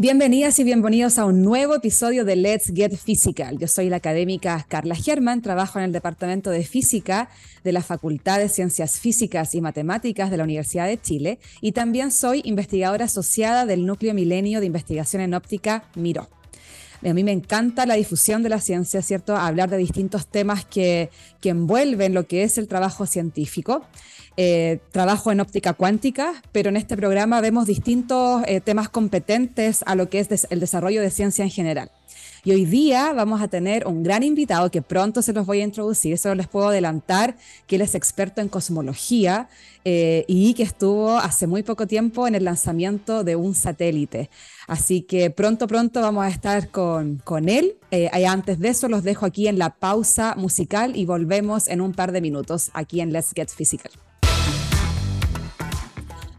Bienvenidas 0.00 0.56
y 0.60 0.62
bienvenidos 0.62 1.18
a 1.18 1.24
un 1.24 1.42
nuevo 1.42 1.74
episodio 1.74 2.24
de 2.24 2.36
Let's 2.36 2.72
Get 2.72 2.94
Physical. 2.96 3.58
Yo 3.58 3.66
soy 3.66 3.90
la 3.90 3.96
académica 3.96 4.64
Carla 4.68 4.94
Germán, 4.94 5.42
trabajo 5.42 5.80
en 5.80 5.86
el 5.86 5.92
Departamento 5.92 6.50
de 6.50 6.62
Física 6.62 7.30
de 7.64 7.72
la 7.72 7.82
Facultad 7.82 8.38
de 8.38 8.48
Ciencias 8.48 9.00
Físicas 9.00 9.56
y 9.56 9.60
Matemáticas 9.60 10.30
de 10.30 10.36
la 10.36 10.44
Universidad 10.44 10.86
de 10.86 11.00
Chile 11.00 11.40
y 11.60 11.72
también 11.72 12.12
soy 12.12 12.42
investigadora 12.44 13.06
asociada 13.06 13.66
del 13.66 13.86
Núcleo 13.86 14.14
Milenio 14.14 14.60
de 14.60 14.66
Investigación 14.66 15.20
en 15.20 15.34
Óptica 15.34 15.82
MIRO. 15.96 16.28
A 17.04 17.12
mí 17.12 17.24
me 17.24 17.32
encanta 17.32 17.84
la 17.84 17.94
difusión 17.94 18.44
de 18.44 18.50
la 18.50 18.60
ciencia, 18.60 19.02
¿cierto? 19.02 19.36
Hablar 19.36 19.68
de 19.68 19.78
distintos 19.78 20.28
temas 20.28 20.64
que, 20.64 21.10
que 21.40 21.48
envuelven 21.48 22.14
lo 22.14 22.28
que 22.28 22.44
es 22.44 22.56
el 22.56 22.68
trabajo 22.68 23.04
científico. 23.04 23.84
Eh, 24.40 24.78
trabajo 24.92 25.32
en 25.32 25.40
óptica 25.40 25.72
cuántica, 25.72 26.32
pero 26.52 26.68
en 26.68 26.76
este 26.76 26.96
programa 26.96 27.40
vemos 27.40 27.66
distintos 27.66 28.44
eh, 28.46 28.60
temas 28.60 28.88
competentes 28.88 29.82
a 29.84 29.96
lo 29.96 30.08
que 30.08 30.20
es 30.20 30.46
el 30.50 30.60
desarrollo 30.60 31.02
de 31.02 31.10
ciencia 31.10 31.42
en 31.42 31.50
general. 31.50 31.90
Y 32.44 32.52
hoy 32.52 32.64
día 32.64 33.12
vamos 33.12 33.42
a 33.42 33.48
tener 33.48 33.84
un 33.88 34.04
gran 34.04 34.22
invitado 34.22 34.70
que 34.70 34.80
pronto 34.80 35.22
se 35.22 35.32
los 35.32 35.44
voy 35.44 35.60
a 35.60 35.64
introducir, 35.64 36.12
eso 36.14 36.32
les 36.36 36.46
puedo 36.46 36.68
adelantar, 36.68 37.34
que 37.66 37.74
él 37.74 37.82
es 37.82 37.96
experto 37.96 38.40
en 38.40 38.48
cosmología 38.48 39.48
eh, 39.84 40.24
y 40.28 40.54
que 40.54 40.62
estuvo 40.62 41.18
hace 41.18 41.48
muy 41.48 41.64
poco 41.64 41.88
tiempo 41.88 42.28
en 42.28 42.36
el 42.36 42.44
lanzamiento 42.44 43.24
de 43.24 43.34
un 43.34 43.56
satélite. 43.56 44.30
Así 44.68 45.02
que 45.02 45.30
pronto, 45.30 45.66
pronto 45.66 46.00
vamos 46.00 46.24
a 46.24 46.28
estar 46.28 46.70
con, 46.70 47.20
con 47.24 47.48
él. 47.48 47.74
antes 48.24 48.60
de 48.60 48.68
eso 48.68 48.86
los 48.86 49.02
dejo 49.02 49.26
aquí 49.26 49.48
en 49.48 49.58
la 49.58 49.70
pausa 49.70 50.36
musical 50.36 50.94
y 50.94 51.06
volvemos 51.06 51.66
en 51.66 51.80
un 51.80 51.92
par 51.92 52.12
de 52.12 52.20
minutos 52.20 52.70
aquí 52.72 53.00
en 53.00 53.12
Let's 53.12 53.32
Get 53.34 53.48
Physical. 53.48 53.90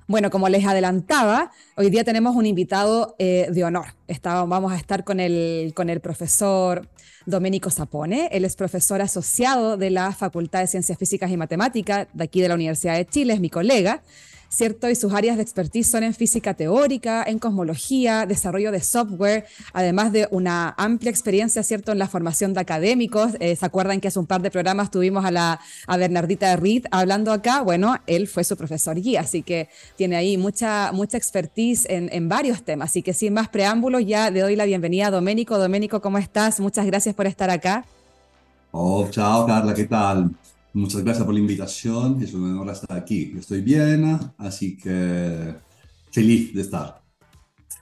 Bueno, 0.10 0.32
como 0.32 0.50
les 0.50 0.66
adelantaba, 0.66 1.52
hoy 1.76 1.92
día 1.92 2.04
tenemos 2.04 2.36
un 2.36 2.48
invitado 2.48 3.16
eh, 3.20 3.48
de 3.52 3.64
honor. 3.64 3.94
vamos 4.24 4.74
a 4.74 4.76
estar 4.76 5.04
con 5.04 5.20
el, 5.20 5.72
con 5.76 5.88
el 5.88 6.00
profesor 6.00 6.90
Domenico 7.28 7.70
Sapone. 7.70 8.28
Él 8.32 8.44
es 8.44 8.56
profesor 8.56 9.04
asociado 9.04 9.78
de 9.78 9.92
la 9.92 10.12
Facultad 10.12 10.62
de 10.62 10.68
Ciencias 10.68 10.98
Físicas 10.98 11.30
y 11.30 11.38
Matemáticas 11.38 12.08
de 12.12 12.24
aquí 12.24 12.42
de 12.42 12.48
la 12.48 12.56
Universidad 12.56 12.96
de 12.96 13.06
Chile, 13.06 13.34
es 13.34 13.40
mi 13.40 13.52
colega. 13.52 14.02
¿Cierto? 14.50 14.90
Y 14.90 14.96
sus 14.96 15.14
áreas 15.14 15.38
de 15.38 15.44
expertise 15.44 15.90
son 15.90 16.04
en 16.04 16.14
física 16.14 16.54
teórica, 16.54 17.24
en 17.26 17.40
cosmología, 17.40 18.26
desarrollo 18.26 18.72
de 18.72 18.82
software, 18.82 19.46
además 19.74 20.12
de 20.12 20.28
una 20.32 20.74
amplia 20.78 21.12
experiencia, 21.12 21.64
¿cierto?, 21.64 21.92
en 21.92 22.00
la 22.00 22.08
formación 22.08 22.54
de 22.54 22.60
académicos. 22.60 23.34
Eh, 23.40 23.56
¿Se 23.56 23.66
acuerdan 23.66 24.02
que 24.02 24.08
hace 24.08 24.20
un 24.20 24.26
par 24.26 24.42
de 24.42 24.52
programas 24.52 24.92
tuvimos 24.92 25.24
a, 25.24 25.32
la, 25.32 25.60
a 25.88 25.98
Bernardita 25.98 26.56
Reed 26.56 26.86
hablando 26.92 27.32
acá? 27.32 27.62
Bueno, 27.62 27.96
él 28.08 28.28
fue 28.28 28.44
su 28.44 28.58
profesor 28.58 29.00
guía, 29.00 29.22
así 29.22 29.44
que 29.44 29.70
tiene 29.96 30.16
ahí 30.16 30.38
mucha, 30.38 30.92
mucha 30.92 31.18
expertise 31.18 31.86
en, 31.90 32.10
en 32.12 32.28
varios 32.28 32.64
temas. 32.64 32.90
Así 32.90 33.02
que 33.04 33.14
sin 33.14 33.34
más 33.34 33.50
preámbulos, 33.50 34.06
ya 34.06 34.32
le 34.32 34.42
doy 34.42 34.56
la 34.56 34.66
bienvenida 34.66 35.08
a 35.08 35.12
Doménico. 35.12 35.58
Doménico, 35.58 36.02
¿cómo 36.02 36.18
estás? 36.18 36.60
Muchas 36.60 36.86
gracias 36.86 37.14
por 37.14 37.28
estar 37.28 37.50
acá. 37.50 37.86
Oh, 38.72 39.08
chao 39.10 39.46
Carla, 39.46 39.74
¿qué 39.74 39.86
tal? 39.86 40.32
Muchas 40.80 41.04
gracias 41.04 41.26
por 41.26 41.34
la 41.34 41.42
invitación, 41.42 42.24
es 42.24 42.34
un 42.34 42.46
honor 42.46 42.70
estar 42.70 42.98
aquí. 42.98 43.32
Yo 43.34 43.40
estoy 43.42 43.60
bien, 43.60 44.18
así 44.38 44.78
que 44.78 45.56
feliz 46.10 46.54
de 46.54 46.62
estar. 46.62 47.02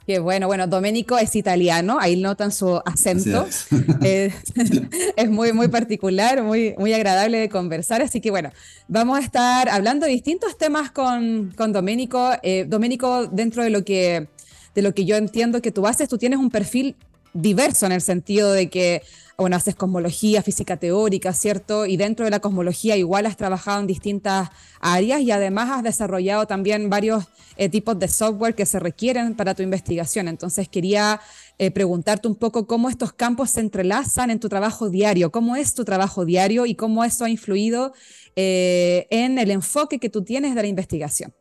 Qué 0.07 0.17
bueno, 0.17 0.47
bueno, 0.47 0.65
Domenico 0.65 1.15
es 1.15 1.35
italiano, 1.35 1.99
ahí 1.99 2.15
notan 2.15 2.51
su 2.51 2.81
acento. 2.85 3.45
Es. 3.45 3.67
es, 5.15 5.29
muy, 5.29 5.53
muy 5.53 5.67
particular, 5.67 6.41
muy, 6.41 6.73
muy 6.79 6.91
agradable 6.91 7.37
de 7.37 7.49
conversar. 7.49 8.01
Así 8.01 8.19
que 8.19 8.31
bueno, 8.31 8.51
vamos 8.87 9.19
a 9.19 9.21
estar 9.21 9.69
hablando 9.69 10.07
de 10.07 10.13
distintos 10.13 10.57
temas 10.57 10.89
con, 10.89 11.53
con 11.55 11.73
Domenico. 11.73 12.31
Eh, 12.41 12.65
Domenico, 12.67 13.27
dentro 13.27 13.63
de 13.63 13.69
lo, 13.69 13.85
que, 13.85 14.27
de 14.73 14.81
lo 14.81 14.95
que 14.95 15.05
yo 15.05 15.17
entiendo 15.17 15.61
que 15.61 15.71
tú 15.71 15.85
haces, 15.85 16.09
tú 16.09 16.17
tienes 16.17 16.39
un 16.39 16.49
perfil 16.49 16.95
diverso 17.41 17.85
en 17.85 17.91
el 17.91 18.01
sentido 18.01 18.51
de 18.51 18.69
que 18.69 19.03
bueno, 19.37 19.55
haces 19.55 19.75
cosmología, 19.75 20.41
física 20.41 20.77
teórica, 20.77 21.31
¿cierto? 21.31 21.85
Y 21.85 21.95
dentro 21.95 22.25
de 22.25 22.31
la 22.31 22.39
cosmología 22.39 22.97
igual 22.97 23.27
has 23.27 23.37
trabajado 23.37 23.79
en 23.79 23.85
distintas 23.85 24.49
áreas 24.79 25.21
y 25.21 25.29
además 25.29 25.69
has 25.69 25.83
desarrollado 25.83 26.47
también 26.47 26.89
varios 26.89 27.25
eh, 27.55 27.69
tipos 27.69 27.99
de 27.99 28.07
software 28.07 28.55
que 28.55 28.65
se 28.65 28.79
requieren 28.79 29.35
para 29.35 29.53
tu 29.53 29.61
investigación. 29.61 30.27
Entonces 30.27 30.67
quería 30.67 31.21
eh, 31.59 31.69
preguntarte 31.69 32.27
un 32.27 32.35
poco 32.35 32.65
cómo 32.65 32.89
estos 32.89 33.13
campos 33.13 33.51
se 33.51 33.59
entrelazan 33.59 34.31
en 34.31 34.39
tu 34.39 34.49
trabajo 34.49 34.89
diario, 34.89 35.31
cómo 35.31 35.55
es 35.55 35.75
tu 35.75 35.85
trabajo 35.85 36.25
diario 36.25 36.65
y 36.65 36.73
cómo 36.73 37.03
eso 37.03 37.23
ha 37.23 37.29
influido 37.29 37.93
eh, 38.35 39.05
en 39.11 39.37
el 39.37 39.51
enfoque 39.51 39.99
que 39.99 40.09
tú 40.09 40.23
tienes 40.23 40.55
de 40.55 40.63
la 40.63 40.67
investigación. 40.67 41.31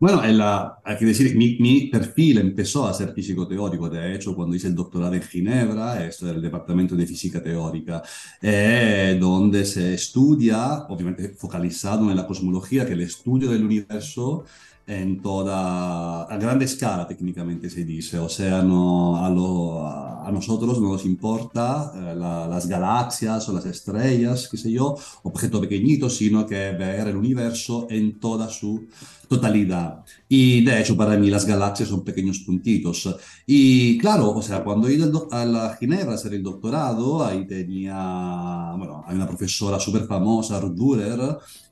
Bueno, 0.00 0.20
hay 0.84 0.96
que 0.96 1.04
decir 1.04 1.32
que 1.32 1.36
mi, 1.36 1.88
perfil 1.88 2.38
empezó 2.38 2.86
a 2.86 2.94
ser 2.94 3.12
físico 3.12 3.48
teórico, 3.48 3.90
de 3.90 4.14
hecho, 4.14 4.34
cuando 4.36 4.54
hice 4.54 4.68
el 4.68 4.74
doctorado 4.76 5.14
en 5.14 5.22
Ginebra, 5.22 6.04
esto 6.06 6.28
es 6.28 6.36
el 6.36 6.42
departamento 6.42 6.94
de 6.94 7.04
física 7.04 7.42
teórica, 7.42 8.00
eh, 8.40 9.18
donde 9.20 9.64
se 9.64 9.94
estudia, 9.94 10.86
obviamente 10.88 11.30
focalizado 11.30 12.08
en 12.10 12.16
la 12.16 12.28
cosmología, 12.28 12.86
que 12.86 12.92
es 12.92 12.98
el 12.98 13.04
estudio 13.04 13.50
del 13.50 13.64
universo 13.64 14.44
en 14.86 15.20
toda, 15.20 16.22
a 16.22 16.36
gran 16.38 16.62
escala 16.62 17.06
técnicamente 17.06 17.68
se 17.68 17.84
dice, 17.84 18.18
o 18.18 18.28
sea, 18.28 18.62
no, 18.62 19.16
a, 19.16 20.26
a, 20.26 20.32
nosotros 20.32 20.80
no 20.80 20.92
nos 20.92 21.04
importa 21.04 21.92
eh, 21.94 22.14
las 22.16 22.66
galaxias 22.66 23.46
o 23.48 23.52
las 23.52 23.66
estrellas, 23.66 24.48
qué 24.50 24.56
sé 24.56 24.70
yo, 24.72 24.96
objeto 25.24 25.60
pequeñito, 25.60 26.08
sino 26.08 26.46
que 26.46 26.72
ver 26.72 27.08
el 27.08 27.16
universo 27.16 27.86
en 27.90 28.18
toda 28.18 28.48
su 28.48 28.86
totalidad. 29.28 30.04
Y 30.28 30.64
de 30.64 30.80
hecho 30.80 30.96
para 30.96 31.16
mí 31.16 31.30
las 31.30 31.44
galaxias 31.46 31.88
son 31.88 32.04
pequeños 32.04 32.40
puntitos. 32.40 33.14
Y 33.46 33.98
claro, 33.98 34.30
o 34.30 34.42
sea, 34.42 34.64
cuando 34.64 34.88
he 34.88 34.94
ido 34.94 35.28
a 35.30 35.44
la 35.44 35.76
Ginebra 35.78 36.12
a 36.12 36.14
hacer 36.14 36.34
el 36.34 36.42
doctorado, 36.42 37.24
ahí 37.24 37.46
tenía, 37.46 38.74
bueno, 38.76 39.04
hay 39.06 39.16
una 39.16 39.26
profesora 39.26 39.78
súper 39.78 40.06
famosa, 40.06 40.60
Ruth 40.60 40.78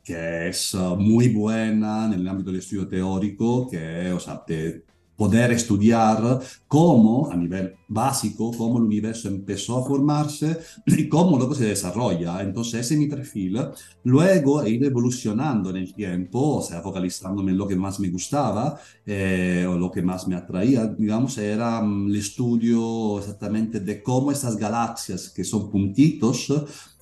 que 0.04 0.48
es 0.48 0.72
uh, 0.74 0.94
muy 0.96 1.28
buena 1.28 2.06
en 2.06 2.12
el 2.12 2.28
ámbito 2.28 2.50
del 2.50 2.60
estudio 2.60 2.86
teórico, 2.86 3.68
que, 3.68 4.12
o 4.12 4.20
sea, 4.20 4.40
de 4.46 4.84
poder 5.16 5.52
estudiar 5.52 6.40
cómo, 6.68 7.30
a 7.30 7.36
nivel 7.36 7.74
básico, 7.88 8.52
cómo 8.56 8.78
el 8.78 8.84
universo 8.84 9.28
empezó 9.28 9.78
a 9.78 9.86
formarse 9.86 10.58
y 10.86 11.08
cómo 11.08 11.38
luego 11.38 11.54
se 11.54 11.66
desarrolla. 11.66 12.42
Entonces, 12.42 12.80
ese 12.80 12.94
es 12.94 13.00
mi 13.00 13.06
perfil. 13.06 13.58
Luego 14.04 14.62
he 14.62 14.70
ido 14.70 14.86
evolucionando 14.86 15.70
en 15.70 15.76
el 15.76 15.94
tiempo, 15.94 16.56
o 16.56 16.62
sea, 16.62 16.82
focalizándome 16.82 17.52
en 17.52 17.58
lo 17.58 17.66
que 17.66 17.76
más 17.76 17.98
me 18.00 18.10
gustaba 18.10 18.78
eh, 19.04 19.66
o 19.68 19.76
lo 19.76 19.90
que 19.90 20.02
más 20.02 20.26
me 20.28 20.36
atraía, 20.36 20.86
digamos, 20.86 21.38
era 21.38 21.80
mm, 21.80 22.08
el 22.08 22.16
estudio 22.16 23.18
exactamente 23.18 23.80
de 23.80 24.02
cómo 24.02 24.32
estas 24.32 24.56
galaxias, 24.56 25.30
que 25.30 25.44
son 25.44 25.70
puntitos, 25.70 26.52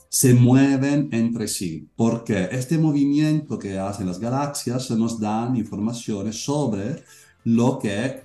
se 0.08 0.32
mueven 0.32 1.08
entre 1.10 1.48
sí, 1.48 1.88
porque 1.96 2.48
este 2.52 2.78
movimiento 2.78 3.58
que 3.58 3.78
hacen 3.80 4.06
las 4.06 4.20
galaxias 4.20 4.88
nos 4.92 5.18
dan 5.18 5.56
informaciones 5.56 6.44
sobre 6.44 7.02
lo 7.44 7.78
que 7.78 8.24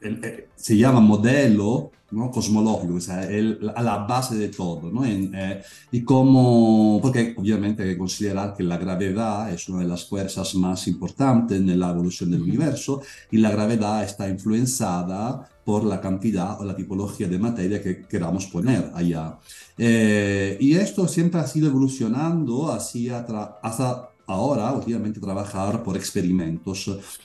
eh, 0.00 0.48
se 0.54 0.76
llama 0.76 1.00
modelo 1.00 1.90
¿no? 2.10 2.30
cosmológico, 2.30 2.94
o 2.94 3.00
sea, 3.00 3.28
el, 3.28 3.72
a 3.74 3.82
la 3.82 3.98
base 3.98 4.36
de 4.36 4.48
todo, 4.48 4.90
¿no? 4.92 5.04
En, 5.04 5.34
eh, 5.34 5.62
y 5.90 6.02
cómo, 6.02 7.00
porque 7.02 7.34
obviamente 7.36 7.82
hay 7.82 7.90
que 7.90 7.98
considerar 7.98 8.54
que 8.54 8.62
la 8.62 8.76
gravedad 8.76 9.52
es 9.52 9.68
una 9.68 9.80
de 9.80 9.88
las 9.88 10.04
fuerzas 10.06 10.54
más 10.54 10.86
importantes 10.86 11.58
en 11.58 11.78
la 11.78 11.90
evolución 11.90 12.30
del 12.30 12.42
universo 12.42 13.02
y 13.30 13.38
la 13.38 13.50
gravedad 13.50 14.04
está 14.04 14.28
influenciada 14.28 15.48
por 15.64 15.82
la 15.82 16.00
cantidad 16.00 16.60
o 16.60 16.64
la 16.64 16.76
tipología 16.76 17.26
de 17.26 17.38
materia 17.40 17.82
que 17.82 18.02
queramos 18.06 18.46
poner 18.46 18.92
allá. 18.94 19.38
Eh, 19.76 20.56
y 20.60 20.74
esto 20.74 21.08
siempre 21.08 21.40
ha 21.40 21.46
sido 21.46 21.66
evolucionando 21.66 22.70
hacia 22.70 23.26
hasta 23.62 24.10
ahora, 24.28 24.72
obviamente, 24.74 25.18
trabajar 25.18 25.82
por 25.82 25.96
experimentos. 25.96 27.20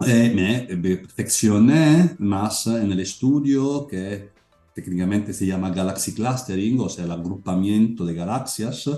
Me 0.00 0.60
perfeccioné 0.76 2.14
más 2.18 2.66
en 2.66 2.92
el 2.92 3.00
estudio 3.00 3.86
que 3.86 4.30
técnicamente 4.74 5.32
se 5.32 5.46
llama 5.46 5.70
Galaxy 5.70 6.14
Clustering, 6.14 6.78
o 6.80 6.88
sea, 6.88 7.04
el 7.04 7.10
agrupamiento 7.10 8.06
de 8.06 8.14
galaxias, 8.14 8.88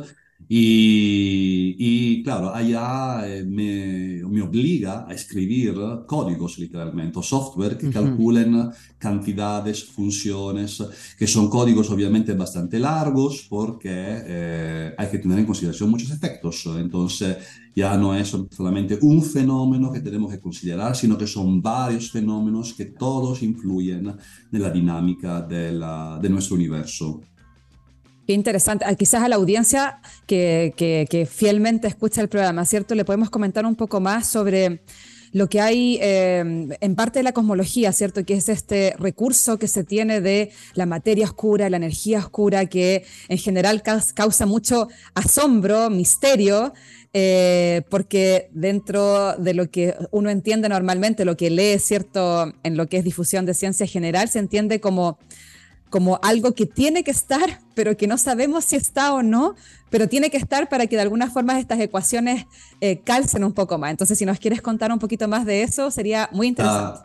y, 0.48 2.22
claro, 2.24 2.52
allá 2.52 3.22
me, 3.46 4.20
me, 4.24 4.42
obliga 4.42 5.06
a 5.08 5.14
escribir 5.14 5.74
códigos 6.06 6.58
literalmente, 6.58 7.18
o 7.18 7.22
software 7.22 7.76
que 7.76 7.90
calculen 7.90 8.70
cantidades, 8.98 9.84
funciones, 9.84 10.82
que 11.16 11.26
son 11.26 11.48
códigos 11.48 11.90
obviamente 11.90 12.34
bastante 12.34 12.80
largos 12.80 13.46
porque 13.48 13.90
eh, 13.92 14.94
hay 14.96 15.08
que 15.08 15.18
tener 15.18 15.38
en 15.38 15.46
consideración 15.46 15.90
muchos 15.90 16.10
efectos. 16.10 16.66
Entonces, 16.76 17.36
ya 17.74 17.96
no 17.96 18.14
es 18.14 18.36
solamente 18.50 18.98
un 19.02 19.22
fenómeno 19.22 19.92
que 19.92 20.00
tenemos 20.00 20.30
que 20.32 20.40
considerar, 20.40 20.96
sino 20.96 21.16
que 21.16 21.26
son 21.26 21.62
varios 21.62 22.10
fenómenos 22.10 22.74
que 22.74 22.86
todos 22.86 23.42
influyen 23.42 24.12
en 24.52 24.62
la 24.62 24.70
dinámica 24.70 25.42
de, 25.42 25.72
la, 25.72 26.18
de 26.20 26.28
nuestro 26.28 26.56
universo. 26.56 27.20
Qué 28.26 28.34
interesante. 28.34 28.84
Ah, 28.86 28.94
quizás 28.94 29.22
a 29.22 29.28
la 29.28 29.36
audiencia 29.36 30.00
que, 30.26 30.72
que, 30.76 31.26
fielmente 31.26 31.88
escucha 31.88 32.20
el 32.20 32.28
programa, 32.28 32.64
¿cierto? 32.64 32.94
Le 32.94 33.04
podemos 33.04 33.30
comentar 33.30 33.66
un 33.66 33.74
poco 33.74 34.00
más 34.00 34.28
sobre 34.28 34.82
lo 35.32 35.48
que 35.48 35.60
hay 35.60 35.98
eh, 36.00 36.68
en 36.80 36.94
parte 36.94 37.20
de 37.20 37.22
la 37.22 37.32
cosmología, 37.32 37.92
¿cierto? 37.92 38.24
Que 38.24 38.34
es 38.34 38.48
este 38.48 38.94
recurso 38.98 39.58
que 39.58 39.68
se 39.68 39.84
tiene 39.84 40.20
de 40.20 40.52
la 40.74 40.86
materia 40.86 41.24
oscura, 41.24 41.70
la 41.70 41.76
energía 41.76 42.18
oscura, 42.18 42.66
que 42.66 43.04
en 43.28 43.38
general 43.38 43.82
causa 43.82 44.46
mucho 44.46 44.88
asombro, 45.14 45.90
misterio, 45.90 46.72
eh, 47.12 47.82
porque 47.90 48.50
dentro 48.52 49.36
de 49.36 49.54
lo 49.54 49.70
que 49.70 49.96
uno 50.12 50.30
entiende 50.30 50.68
normalmente, 50.68 51.24
lo 51.24 51.36
que 51.36 51.50
lee, 51.50 51.78
¿cierto? 51.78 52.52
En 52.62 52.76
lo 52.76 52.86
que 52.86 52.98
es 52.98 53.04
difusión 53.04 53.46
de 53.46 53.54
ciencia 53.54 53.86
general, 53.86 54.28
se 54.28 54.38
entiende 54.38 54.80
como 54.80 55.18
como 55.90 56.20
algo 56.22 56.54
que 56.54 56.66
tiene 56.66 57.02
que 57.02 57.10
estar, 57.10 57.60
pero 57.74 57.96
que 57.96 58.06
no 58.06 58.16
sabemos 58.16 58.64
si 58.64 58.76
está 58.76 59.12
o 59.12 59.22
no, 59.22 59.56
pero 59.90 60.08
tiene 60.08 60.30
que 60.30 60.36
estar 60.36 60.68
para 60.68 60.86
que 60.86 60.94
de 60.94 61.02
alguna 61.02 61.28
forma 61.30 61.58
estas 61.58 61.80
ecuaciones 61.80 62.46
eh, 62.80 63.00
calcen 63.00 63.42
un 63.42 63.52
poco 63.52 63.76
más. 63.76 63.90
Entonces, 63.90 64.16
si 64.16 64.24
nos 64.24 64.38
quieres 64.38 64.62
contar 64.62 64.92
un 64.92 65.00
poquito 65.00 65.26
más 65.26 65.44
de 65.44 65.62
eso, 65.64 65.90
sería 65.90 66.30
muy 66.32 66.46
interesante. 66.46 67.00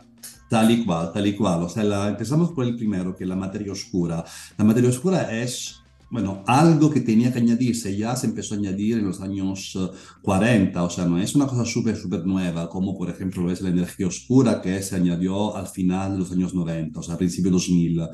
tal 0.48 0.70
y 0.70 0.84
cual, 0.84 1.12
tal 1.12 1.26
y 1.26 1.34
cual. 1.34 1.64
O 1.64 1.68
sea, 1.68 2.08
empezamos 2.08 2.52
por 2.52 2.64
el 2.64 2.76
primero, 2.76 3.14
que 3.14 3.24
es 3.24 3.28
la 3.28 3.36
materia 3.36 3.72
oscura. 3.72 4.24
La 4.56 4.64
materia 4.64 4.88
oscura 4.88 5.36
es 5.36 5.82
bueno, 6.08 6.44
algo 6.46 6.90
que 6.90 7.00
tenía 7.00 7.32
que 7.32 7.40
añadirse 7.40 7.96
ya 7.96 8.14
se 8.14 8.26
empezó 8.26 8.54
a 8.54 8.58
añadir 8.58 8.98
en 8.98 9.06
los 9.06 9.20
años 9.20 9.76
40, 10.22 10.82
o 10.82 10.90
sea, 10.90 11.04
no 11.04 11.18
es 11.18 11.34
una 11.34 11.46
cosa 11.46 11.64
súper, 11.64 11.96
súper 11.96 12.24
nueva, 12.24 12.68
como 12.68 12.96
por 12.96 13.10
ejemplo 13.10 13.50
es 13.50 13.60
la 13.60 13.70
energía 13.70 14.06
oscura 14.06 14.62
que 14.62 14.80
se 14.82 14.96
añadió 14.96 15.56
al 15.56 15.66
final 15.66 16.12
de 16.12 16.18
los 16.18 16.32
años 16.32 16.54
90, 16.54 17.00
o 17.00 17.02
sea, 17.02 17.14
a 17.14 17.18
principios 17.18 17.52
2000. 17.52 18.08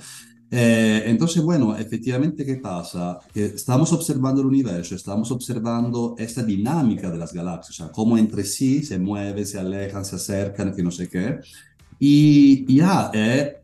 Eh, 0.55 1.05
entonces, 1.06 1.43
bueno, 1.43 1.77
efectivamente, 1.77 2.44
¿qué 2.44 2.56
pasa? 2.56 3.19
Que 3.33 3.47
estamos 3.47 3.91
observando 3.93 4.43
el 4.43 4.49
universo, 4.49 4.95
estamos 4.95 5.31
observando 5.31 6.15
esta 6.19 6.43
dinámica 6.43 7.11
de 7.11 7.17
las 7.17 7.33
galaxias, 7.33 7.71
o 7.71 7.85
sea, 7.85 7.93
cómo 7.93 8.19
entre 8.19 8.45
sí 8.45 8.83
se 8.83 8.99
mueven, 8.99 9.47
se 9.47 9.59
alejan, 9.59 10.05
se 10.05 10.17
acercan, 10.17 10.75
que 10.75 10.83
no 10.83 10.91
sé 10.91 11.09
qué. 11.09 11.41
Y 11.99 12.75
ya, 12.75 13.11
eh, 13.15 13.62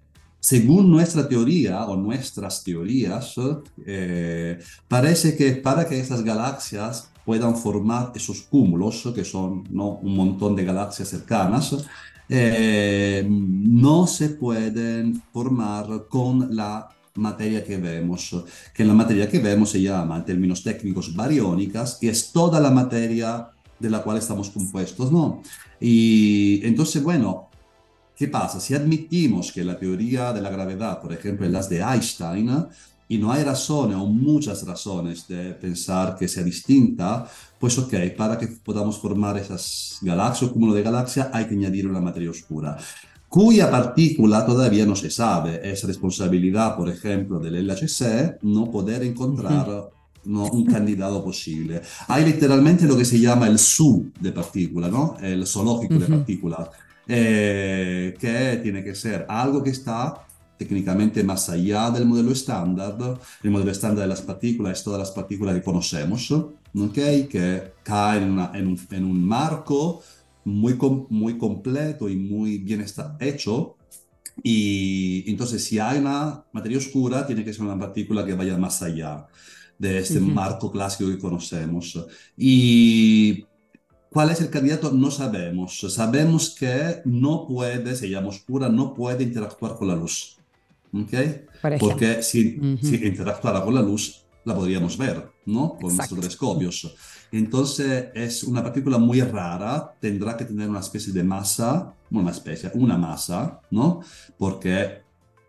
según 0.48 0.90
nuestra 0.90 1.28
teoría 1.28 1.84
o 1.84 1.94
nuestras 1.94 2.64
teorías, 2.64 3.34
eh, 3.84 4.58
parece 4.88 5.36
que 5.36 5.52
para 5.56 5.86
que 5.86 6.00
estas 6.00 6.24
galaxias 6.24 7.10
puedan 7.26 7.54
formar 7.54 8.12
esos 8.14 8.40
cúmulos, 8.40 9.12
que 9.14 9.24
son 9.26 9.64
¿no? 9.70 9.98
un 9.98 10.16
montón 10.16 10.56
de 10.56 10.64
galaxias 10.64 11.10
cercanas, 11.10 11.76
eh, 12.30 13.26
no 13.28 14.06
se 14.06 14.30
pueden 14.30 15.22
formar 15.34 16.06
con 16.08 16.56
la 16.56 16.88
materia 17.16 17.62
que 17.62 17.76
vemos, 17.76 18.34
que 18.72 18.86
la 18.86 18.94
materia 18.94 19.28
que 19.28 19.40
vemos 19.40 19.68
se 19.68 19.82
llama 19.82 20.16
en 20.16 20.24
términos 20.24 20.62
técnicos 20.62 21.14
bariónicas 21.14 21.98
y 22.00 22.08
es 22.08 22.32
toda 22.32 22.58
la 22.58 22.70
materia 22.70 23.50
de 23.78 23.90
la 23.90 24.02
cual 24.02 24.16
estamos 24.16 24.48
compuestos, 24.48 25.12
¿no? 25.12 25.42
Y 25.78 26.60
entonces, 26.64 27.02
bueno, 27.02 27.47
¿qué 28.18 28.26
pasa? 28.26 28.58
Si 28.58 28.74
admitimos 28.74 29.52
que 29.52 29.62
la 29.62 29.78
teoría 29.78 30.32
de 30.32 30.42
la 30.42 30.50
gravedad, 30.50 31.00
por 31.00 31.12
ejemplo, 31.12 31.46
es 31.46 31.52
la 31.52 31.62
de 31.62 31.80
Einstein, 31.80 32.66
y 33.10 33.16
no 33.16 33.32
hay 33.32 33.44
razones 33.44 33.96
o 33.96 34.06
muchas 34.06 34.66
razones 34.66 35.26
de 35.28 35.54
pensar 35.54 36.16
que 36.18 36.28
sea 36.28 36.42
distinta, 36.42 37.26
pues 37.58 37.78
ok, 37.78 37.94
para 38.16 38.36
que 38.36 38.48
podamos 38.48 38.98
formar 38.98 39.38
esas 39.38 39.98
galaxias 40.02 40.50
o 40.50 40.52
cúmulo 40.52 40.74
de 40.74 40.82
galaxias 40.82 41.28
hay 41.32 41.46
que 41.46 41.54
añadir 41.54 41.86
una 41.86 42.00
materia 42.00 42.30
oscura 42.30 42.76
cuya 43.28 43.70
partícula 43.70 44.44
todavía 44.44 44.86
no 44.86 44.96
se 44.96 45.10
sabe. 45.10 45.60
Es 45.62 45.84
responsabilidad, 45.84 46.76
por 46.76 46.88
ejemplo, 46.88 47.38
del 47.38 47.66
LHC 47.66 48.38
no 48.42 48.70
poder 48.70 49.02
encontrar 49.02 49.90
¿no? 50.24 50.44
un 50.44 50.64
candidato 50.64 51.22
posible. 51.22 51.82
Hay 52.08 52.24
literalmente 52.24 52.86
lo 52.86 52.96
que 52.96 53.04
se 53.04 53.20
llama 53.20 53.46
el 53.46 53.58
SU 53.58 54.10
de 54.18 54.32
partícula, 54.32 54.88
¿no? 54.88 55.16
el 55.20 55.46
zoológico 55.46 55.94
de 55.98 56.06
partícula, 56.06 56.70
eh, 57.08 58.14
que 58.18 58.60
tiene 58.62 58.84
que 58.84 58.94
ser 58.94 59.26
algo 59.28 59.62
que 59.62 59.70
está 59.70 60.26
técnicamente 60.58 61.22
más 61.24 61.48
allá 61.48 61.90
del 61.90 62.04
modelo 62.04 62.32
estándar. 62.32 62.96
El 63.42 63.50
modelo 63.50 63.70
estándar 63.70 64.02
de 64.02 64.08
las 64.08 64.22
partículas 64.22 64.78
es 64.78 64.84
todas 64.84 64.98
las 64.98 65.10
partículas 65.12 65.54
que 65.54 65.62
conocemos, 65.62 66.30
¿okay? 66.30 67.26
que 67.26 67.72
caen 67.82 68.38
en, 68.38 68.38
en, 68.54 68.66
un, 68.66 68.80
en, 68.90 69.04
un, 69.04 69.24
marco 69.24 70.02
muy, 70.44 70.76
muy 71.08 71.38
completo 71.38 72.08
y 72.08 72.16
muy 72.16 72.58
bien 72.58 72.80
está 72.80 73.16
hecho. 73.20 73.76
Y 74.42 75.24
entonces 75.30 75.64
si 75.64 75.78
hay 75.78 75.98
una 75.98 76.44
materia 76.52 76.78
oscura, 76.78 77.26
tiene 77.26 77.44
que 77.44 77.52
ser 77.52 77.62
una 77.62 77.78
partícula 77.78 78.24
que 78.24 78.34
vaya 78.34 78.56
más 78.56 78.82
allá 78.82 79.26
de 79.78 79.98
este 79.98 80.18
uh 80.18 80.22
-huh. 80.22 80.32
marco 80.32 80.70
clásico 80.70 81.08
que 81.08 81.18
conocemos. 81.18 81.98
Y 82.36 83.46
¿Cuál 84.10 84.30
es 84.30 84.40
el 84.40 84.50
candidato? 84.50 84.90
No 84.92 85.10
sabemos. 85.10 85.80
Sabemos 85.88 86.54
que 86.58 87.02
no 87.04 87.46
puede, 87.46 87.94
se 87.94 88.08
llama 88.08 88.28
oscura, 88.28 88.68
no 88.68 88.94
puede 88.94 89.24
interactuar 89.24 89.76
con 89.76 89.88
la 89.88 89.96
luz. 89.96 90.38
¿okay? 90.92 91.44
Porque 91.78 92.22
si, 92.22 92.58
uh 92.58 92.62
-huh. 92.62 92.82
si, 92.82 92.96
interactuara 93.06 93.62
con 93.62 93.74
la 93.74 93.82
luz, 93.82 94.24
la 94.44 94.54
podríamos 94.54 94.96
ver, 94.96 95.30
¿no? 95.46 95.70
Con 95.70 95.90
Exacto. 95.90 96.14
nuestros 96.14 96.20
telescopios. 96.20 96.94
Entonces 97.30 98.08
es 98.14 98.44
una 98.44 98.62
partícula 98.62 98.98
muy 98.98 99.20
rara, 99.20 99.94
tendrá 100.00 100.36
que 100.36 100.46
tener 100.46 100.68
una 100.68 100.80
especie 100.80 101.12
de 101.12 101.22
masa, 101.22 101.94
una 102.10 102.30
especie, 102.30 102.70
una 102.74 102.96
masa, 102.96 103.60
¿no? 103.70 104.00
Porque 104.38 105.02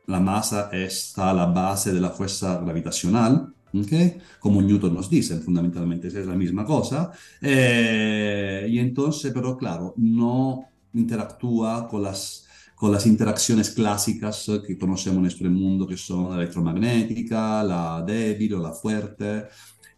la 0.08 0.20
masa 0.20 0.70
está 0.74 1.30
a 1.30 1.34
la 1.34 1.46
base 1.46 1.94
de 1.94 2.02
la 2.02 2.10
fuerza 2.10 2.60
gravitacional, 2.60 3.54
¿okay? 3.74 4.18
Como 4.40 4.62
Newton 4.62 4.94
nos 4.94 5.10
dice, 5.10 5.40
fundamentalmente 5.40 6.08
es 6.08 6.26
la 6.26 6.36
misma 6.36 6.66
cosa. 6.66 7.12
Eh, 7.42 8.68
y 8.70 8.80
entonces, 8.80 9.32
pero 9.34 9.58
claro, 9.58 9.94
no 9.98 10.66
interactúa 10.94 11.88
con 11.88 12.04
las 12.04 12.46
con 12.80 12.94
las 12.94 13.06
interacciones 13.06 13.72
clásicas 13.72 14.50
que 14.66 14.78
conocemos 14.78 15.18
en 15.18 15.24
nuestro 15.24 15.50
mundo, 15.50 15.86
que 15.86 15.98
son 15.98 16.30
la 16.30 16.38
electromagnética, 16.38 17.62
la 17.62 18.02
débil 18.08 18.54
o 18.54 18.62
la 18.64 18.72
fuerte. 18.72 19.48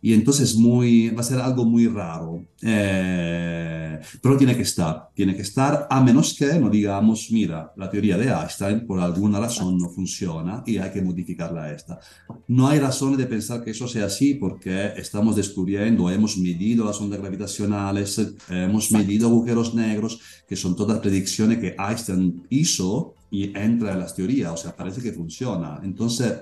Y 0.02 0.14
entonces 0.14 0.56
muy, 0.56 1.10
va 1.10 1.22
a 1.22 1.24
ser 1.24 1.40
algo 1.40 1.64
muy 1.64 1.88
raro. 1.88 2.44
Eh, 2.62 4.00
pero 4.22 4.38
tiene 4.38 4.56
que 4.56 4.64
estar, 4.64 5.10
tiene 5.14 5.36
que 5.36 5.44
estar, 5.44 5.88
a 5.90 6.02
menos 6.02 6.34
que 6.34 6.60
no 6.60 6.70
digamos, 6.70 7.30
mira, 7.32 7.72
la 7.78 7.90
teoría 7.90 8.18
de 8.18 8.30
Einstein 8.30 8.86
por 8.86 9.00
alguna 9.00 9.40
razón 9.40 9.78
no 9.78 9.90
funciona 9.90 10.64
y 10.66 10.78
hay 10.78 10.92
que 10.92 11.02
modificarla 11.02 11.72
esta. 11.72 12.00
No 12.48 12.68
hay 12.68 12.80
razones 12.80 13.18
de 13.18 13.26
pensar 13.26 13.64
que 13.64 13.72
eso 13.72 13.88
sea 13.88 14.06
así 14.06 14.36
porque 14.36 14.94
estamos 14.98 15.36
descubriendo, 15.36 16.10
hemos 16.10 16.38
medido 16.38 16.86
las 16.86 17.00
ondas 17.00 17.20
gravitacionales, 17.20 18.20
hemos 18.50 18.92
medido 18.92 19.28
agujeros 19.28 19.76
negros, 19.76 20.20
que 20.48 20.56
son 20.56 20.76
todas 20.76 21.00
predicciones 21.00 21.60
que 21.60 21.76
Einstein 21.78 22.44
hizo 22.50 23.16
y 23.30 23.58
entra 23.58 23.94
en 23.94 24.00
las 24.00 24.16
teorías, 24.16 24.52
o 24.52 24.58
sea, 24.58 24.76
parece 24.76 25.02
que 25.02 25.14
funciona. 25.14 25.80
Entonces, 25.84 26.34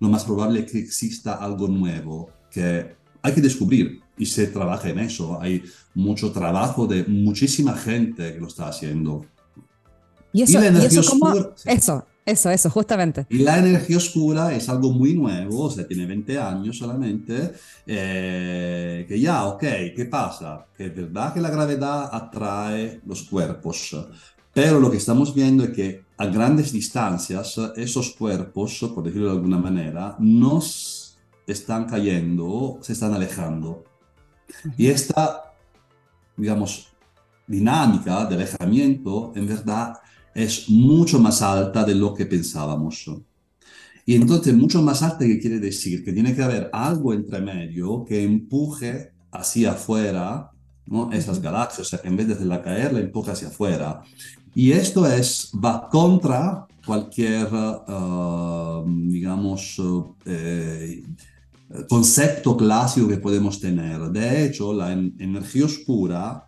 lo 0.00 0.08
más 0.08 0.24
probable 0.24 0.60
es 0.60 0.72
que 0.72 0.78
exista 0.78 1.34
algo 1.34 1.68
nuevo 1.68 2.30
que 2.50 3.01
hay 3.22 3.32
que 3.32 3.40
descubrir 3.40 4.00
y 4.18 4.26
se 4.26 4.46
trabaja 4.48 4.88
en 4.88 4.98
eso. 4.98 5.40
Hay 5.40 5.62
mucho 5.94 6.32
trabajo 6.32 6.86
de 6.86 7.04
muchísima 7.04 7.74
gente 7.76 8.34
que 8.34 8.40
lo 8.40 8.48
está 8.48 8.68
haciendo. 8.68 9.24
Y 10.32 10.42
eso, 10.42 10.58
y 10.58 10.62
la 10.62 10.66
energía 10.68 10.98
y 10.98 11.00
eso, 11.00 11.12
oscura, 11.12 11.50
sí. 11.54 11.68
eso, 11.70 12.06
eso, 12.24 12.50
eso, 12.50 12.70
justamente. 12.70 13.26
Y 13.28 13.38
la 13.38 13.58
energía 13.58 13.98
oscura 13.98 14.54
es 14.54 14.68
algo 14.68 14.92
muy 14.92 15.14
nuevo, 15.14 15.64
o 15.64 15.70
sea, 15.70 15.86
tiene 15.86 16.06
20 16.06 16.38
años 16.38 16.78
solamente, 16.78 17.52
eh, 17.86 19.04
que 19.06 19.20
ya, 19.20 19.44
ok, 19.44 19.60
¿qué 19.94 20.08
pasa? 20.10 20.66
Que 20.76 20.86
es 20.86 20.96
verdad 20.96 21.34
que 21.34 21.40
la 21.40 21.50
gravedad 21.50 22.08
atrae 22.10 23.00
los 23.06 23.24
cuerpos, 23.24 23.94
pero 24.54 24.80
lo 24.80 24.90
que 24.90 24.98
estamos 24.98 25.34
viendo 25.34 25.64
es 25.64 25.70
que 25.70 26.04
a 26.16 26.26
grandes 26.26 26.72
distancias 26.72 27.58
esos 27.76 28.10
cuerpos, 28.12 28.78
por 28.94 29.02
decirlo 29.02 29.28
de 29.28 29.32
alguna 29.32 29.58
manera, 29.58 30.16
no 30.18 30.60
están 31.46 31.86
cayendo, 31.86 32.78
se 32.82 32.92
están 32.92 33.14
alejando. 33.14 33.84
Y 34.76 34.88
esta, 34.88 35.54
digamos, 36.36 36.88
dinámica 37.46 38.24
de 38.26 38.34
alejamiento, 38.36 39.32
en 39.34 39.46
verdad, 39.46 39.94
es 40.34 40.68
mucho 40.68 41.18
más 41.18 41.42
alta 41.42 41.84
de 41.84 41.94
lo 41.94 42.14
que 42.14 42.26
pensábamos. 42.26 43.10
Y 44.04 44.16
entonces, 44.16 44.54
mucho 44.54 44.82
más 44.82 45.02
alta, 45.02 45.24
que 45.24 45.38
quiere 45.38 45.58
decir? 45.58 46.04
Que 46.04 46.12
tiene 46.12 46.34
que 46.34 46.42
haber 46.42 46.70
algo 46.72 47.12
entre 47.12 47.40
medio 47.40 48.04
que 48.04 48.22
empuje 48.22 49.12
hacia 49.30 49.72
afuera 49.72 50.50
¿no? 50.86 51.12
esas 51.12 51.40
galaxias, 51.40 51.86
o 51.86 51.90
sea, 51.90 52.00
en 52.04 52.16
vez 52.16 52.26
de 52.28 52.34
hacerla 52.34 52.62
caer, 52.62 52.92
la 52.92 53.00
empuja 53.00 53.32
hacia 53.32 53.48
afuera. 53.48 54.02
Y 54.54 54.72
esto 54.72 55.06
es, 55.06 55.50
va 55.52 55.88
contra 55.88 56.66
cualquier, 56.84 57.48
uh, 57.52 58.84
digamos, 58.86 59.78
uh, 59.78 60.14
concepto 61.88 62.56
clásico 62.56 63.08
que 63.08 63.16
podemos 63.16 63.60
tener. 63.60 64.00
De 64.10 64.44
hecho, 64.44 64.72
la 64.72 64.92
en 64.92 65.14
energía 65.18 65.64
oscura 65.64 66.46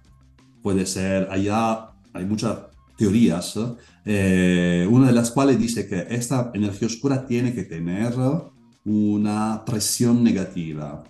puede 0.62 0.86
ser, 0.86 1.28
allá 1.30 1.90
hay 2.12 2.24
muchas 2.24 2.56
teorías, 2.96 3.58
eh, 4.04 4.86
una 4.90 5.08
de 5.08 5.12
las 5.12 5.30
cuales 5.30 5.58
dice 5.58 5.86
que 5.86 6.06
esta 6.10 6.50
energía 6.54 6.86
oscura 6.86 7.26
tiene 7.26 7.54
que 7.54 7.64
tener 7.64 8.14
una 8.84 9.62
presión 9.64 10.22
negativa. 10.22 11.02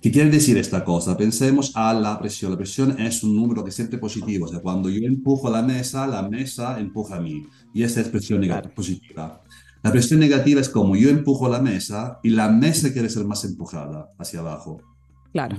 ¿Qué 0.00 0.10
quiere 0.10 0.30
decir 0.30 0.58
esta 0.58 0.84
cosa? 0.84 1.16
Pensemos 1.16 1.70
a 1.76 1.94
la 1.94 2.18
presión. 2.18 2.50
La 2.50 2.58
presión 2.58 3.00
es 3.00 3.22
un 3.22 3.36
número 3.36 3.64
que 3.64 3.70
siempre 3.70 3.98
positivo. 3.98 4.46
O 4.46 4.48
sea, 4.48 4.58
cuando 4.58 4.90
yo 4.90 5.06
empujo 5.06 5.48
la 5.48 5.62
mesa, 5.62 6.08
la 6.08 6.28
mesa 6.28 6.80
empuja 6.80 7.16
a 7.16 7.20
mí. 7.20 7.46
Y 7.72 7.84
esta 7.84 8.00
es 8.00 8.08
presión 8.08 8.40
negativa, 8.40 8.74
positiva. 8.74 9.41
La 9.82 9.90
presión 9.90 10.20
negativa 10.20 10.60
es 10.60 10.68
como 10.68 10.96
yo 10.96 11.10
empujo 11.10 11.48
la 11.48 11.60
mesa 11.60 12.20
y 12.22 12.30
la 12.30 12.48
mesa 12.48 12.92
quiere 12.92 13.08
ser 13.08 13.24
más 13.24 13.44
empujada 13.44 14.10
hacia 14.18 14.40
abajo. 14.40 14.80
Claro. 15.32 15.56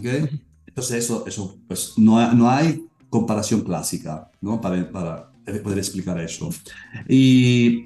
Entonces, 0.66 1.04
eso, 1.04 1.26
eso 1.28 1.58
pues, 1.68 1.94
no, 1.98 2.34
no 2.34 2.50
hay 2.50 2.86
comparación 3.10 3.62
clásica 3.62 4.32
¿no? 4.42 4.60
para, 4.60 4.90
para 4.92 5.32
poder 5.62 5.78
explicar 5.78 6.20
eso. 6.20 6.50
Y, 7.08 7.86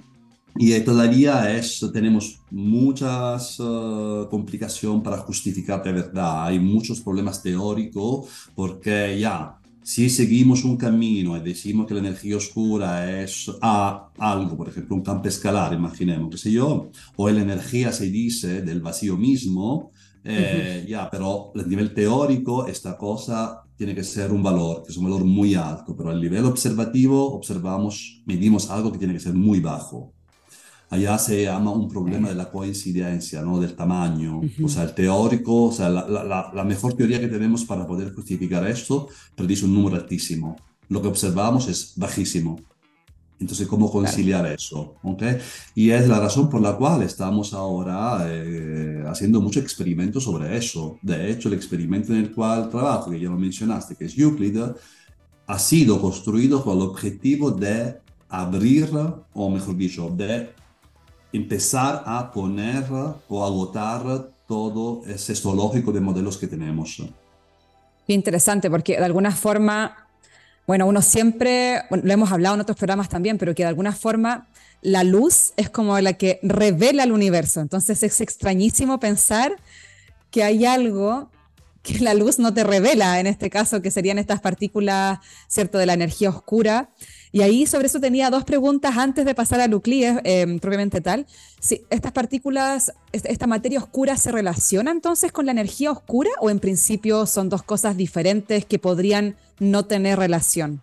y 0.55 0.79
todavía 0.81 1.55
es, 1.57 1.85
tenemos 1.91 2.39
muchas 2.51 3.59
uh, 3.59 4.27
complicaciones 4.29 5.03
para 5.03 5.17
justificar 5.17 5.83
de 5.83 5.91
verdad. 5.91 6.45
Hay 6.45 6.59
muchos 6.59 7.01
problemas 7.01 7.41
teóricos 7.41 8.27
porque 8.55 9.19
ya 9.19 9.57
si 9.87 10.09
seguimos 10.09 10.65
un 10.65 10.75
camino 10.75 11.37
y 11.37 11.39
decimos 11.39 11.87
que 11.87 11.93
la 11.93 12.01
energía 12.01 12.35
oscura 12.35 13.21
es 13.21 13.49
a 13.61 14.09
algo, 14.17 14.57
por 14.57 14.67
ejemplo, 14.67 14.97
un 14.97 15.01
campo 15.01 15.29
escalar, 15.29 15.71
imaginemos, 15.71 16.29
qué 16.29 16.37
sé 16.37 16.51
yo, 16.51 16.91
o 17.15 17.29
la 17.29 17.41
energía 17.41 17.93
se 17.93 18.07
dice 18.07 18.63
del 18.63 18.81
vacío 18.81 19.15
mismo, 19.15 19.93
eh, 20.25 20.85
ya, 20.89 21.09
pero 21.09 21.53
a 21.55 21.63
nivel 21.63 21.93
teórico 21.93 22.67
esta 22.67 22.97
cosa 22.97 23.63
tiene 23.77 23.95
que 23.95 24.03
ser 24.03 24.33
un 24.33 24.43
valor, 24.43 24.83
que 24.83 24.91
es 24.91 24.97
un 24.97 25.05
valor 25.05 25.23
muy 25.23 25.55
alto, 25.55 25.95
pero 25.95 26.09
a 26.09 26.15
nivel 26.15 26.43
observativo 26.43 27.33
observamos, 27.33 28.23
medimos 28.25 28.69
algo 28.69 28.91
que 28.91 28.97
tiene 28.97 29.13
que 29.13 29.21
ser 29.21 29.35
muy 29.35 29.61
bajo. 29.61 30.13
Allá 30.89 31.17
se 31.17 31.43
llama 31.43 31.71
un 31.71 31.89
problema 31.89 32.29
de 32.29 32.35
la 32.35 32.49
coincidencia, 32.49 33.41
¿no? 33.41 33.59
del 33.59 33.75
tamaño. 33.75 34.41
O 34.63 34.69
sea, 34.69 34.83
el 34.83 34.93
teórico, 34.93 35.65
o 35.65 35.71
sea, 35.71 35.89
la, 35.89 36.07
la, 36.07 36.51
la, 36.53 36.63
mejor 36.63 36.93
teoría 36.93 37.19
que 37.19 37.27
tenemos 37.27 37.65
para 37.65 37.85
poder 37.85 38.13
justificar 38.13 38.65
esto 38.67 39.09
predice 39.35 39.65
un 39.65 39.73
número 39.73 39.97
altísimo. 39.97 40.55
Lo 40.87 41.01
que 41.01 41.09
observamos 41.09 41.67
es 41.67 41.93
bajísimo. 41.97 42.57
Entonces, 43.39 43.67
¿cómo 43.67 43.91
conciliar 43.91 44.47
eso? 44.47 44.95
¿Okay? 45.03 45.37
Y 45.75 45.91
es 45.91 46.07
la 46.07 46.19
razón 46.19 46.49
por 46.49 46.61
la 46.61 46.75
cual 46.75 47.03
estamos 47.03 47.53
ahora 47.53 48.25
eh, 48.27 49.03
haciendo 49.05 49.41
mucho 49.41 49.59
experimento 49.59 50.19
sobre 50.19 50.57
eso. 50.57 50.97
De 51.03 51.29
hecho, 51.29 51.47
el 51.47 51.53
experimento 51.53 52.13
en 52.13 52.19
el 52.19 52.31
cual 52.31 52.69
trabajo, 52.69 53.11
que 53.11 53.19
ya 53.19 53.29
lo 53.29 53.37
mencionaste, 53.37 53.95
que 53.95 54.05
es 54.05 54.17
Euclid, 54.17 54.57
ha 55.45 55.59
sido 55.59 56.01
construido 56.01 56.63
con 56.63 56.77
el 56.77 56.83
objetivo 56.83 57.51
de 57.51 57.97
abrir, 58.27 58.89
o 59.33 59.49
mejor 59.49 59.77
dicho, 59.77 60.09
de 60.09 60.49
empezar 61.33 62.03
a 62.05 62.31
poner 62.31 62.85
o 63.27 63.45
agotar 63.45 64.29
todo 64.47 65.01
ese 65.07 65.35
zoológico 65.35 65.91
de 65.91 65.99
modelos 65.99 66.37
que 66.37 66.47
tenemos. 66.47 67.03
Interesante, 68.07 68.69
porque 68.69 68.97
de 68.97 69.03
alguna 69.03 69.31
forma, 69.31 70.07
bueno, 70.65 70.87
uno 70.87 71.01
siempre, 71.01 71.81
lo 71.89 72.11
hemos 72.11 72.31
hablado 72.31 72.55
en 72.55 72.61
otros 72.61 72.77
programas 72.77 73.09
también, 73.09 73.37
pero 73.37 73.53
que 73.53 73.63
de 73.63 73.69
alguna 73.69 73.91
forma 73.91 74.47
la 74.81 75.03
luz 75.03 75.53
es 75.57 75.69
como 75.69 75.99
la 75.99 76.13
que 76.13 76.39
revela 76.43 77.03
el 77.03 77.11
universo. 77.11 77.59
Entonces 77.59 78.03
es 78.03 78.21
extrañísimo 78.21 78.99
pensar 78.99 79.57
que 80.31 80.43
hay 80.43 80.65
algo 80.65 81.29
que 81.83 81.99
la 81.99 82.13
luz 82.13 82.37
no 82.37 82.53
te 82.53 82.63
revela, 82.63 83.19
en 83.19 83.27
este 83.27 83.49
caso, 83.49 83.81
que 83.81 83.91
serían 83.91 84.17
estas 84.17 84.41
partículas, 84.41 85.19
¿cierto?, 85.47 85.77
de 85.77 85.85
la 85.85 85.93
energía 85.93 86.29
oscura. 86.29 86.89
Y 87.37 87.43
ahí 87.43 87.67
sobre 87.67 87.85
eso 87.85 87.99
tenía 87.99 88.31
dos 88.31 88.45
preguntas 88.45 88.97
antes 88.97 89.23
de 89.23 89.35
pasar 89.35 89.61
a 89.61 89.67
Nucleus, 89.67 90.17
eh, 90.23 90.57
propiamente 90.59 91.01
tal. 91.01 91.27
Si 91.59 91.85
estas 91.91 92.11
partículas, 92.11 92.91
esta 93.11 93.45
materia 93.45 93.77
oscura 93.77 94.17
se 94.17 94.31
relaciona 94.31 94.89
entonces 94.89 95.31
con 95.31 95.45
la 95.45 95.51
energía 95.51 95.91
oscura 95.91 96.31
o 96.39 96.49
en 96.49 96.57
principio 96.57 97.27
son 97.27 97.49
dos 97.49 97.61
cosas 97.61 97.95
diferentes 97.95 98.65
que 98.65 98.79
podrían 98.79 99.35
no 99.59 99.85
tener 99.85 100.17
relación? 100.17 100.81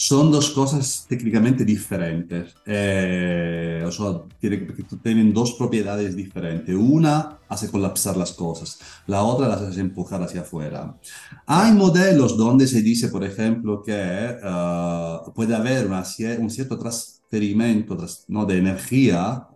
Son 0.00 0.32
dos 0.32 0.48
cosas 0.48 1.04
técnicamente 1.06 1.62
diferentes. 1.62 2.54
Eh, 2.64 3.84
o 3.86 3.92
sea, 3.92 4.22
tienen 5.02 5.34
dos 5.34 5.52
propiedades 5.58 6.16
diferentes. 6.16 6.74
Una 6.74 7.38
hace 7.46 7.70
colapsar 7.70 8.16
las 8.16 8.32
cosas, 8.32 8.78
la 9.06 9.22
otra 9.22 9.46
las 9.46 9.60
hace 9.60 9.82
empujar 9.82 10.22
hacia 10.22 10.40
afuera. 10.40 10.96
Hay 11.44 11.72
modelos 11.72 12.38
donde 12.38 12.66
se 12.66 12.80
dice, 12.80 13.08
por 13.08 13.24
ejemplo, 13.24 13.82
que 13.82 13.92
eh, 13.94 15.18
puede 15.34 15.54
haber 15.54 15.86
un 15.86 16.48
cierto 16.48 16.78
transferimiento 16.78 17.98
¿no? 18.28 18.46
de 18.46 18.56
energía 18.56 19.48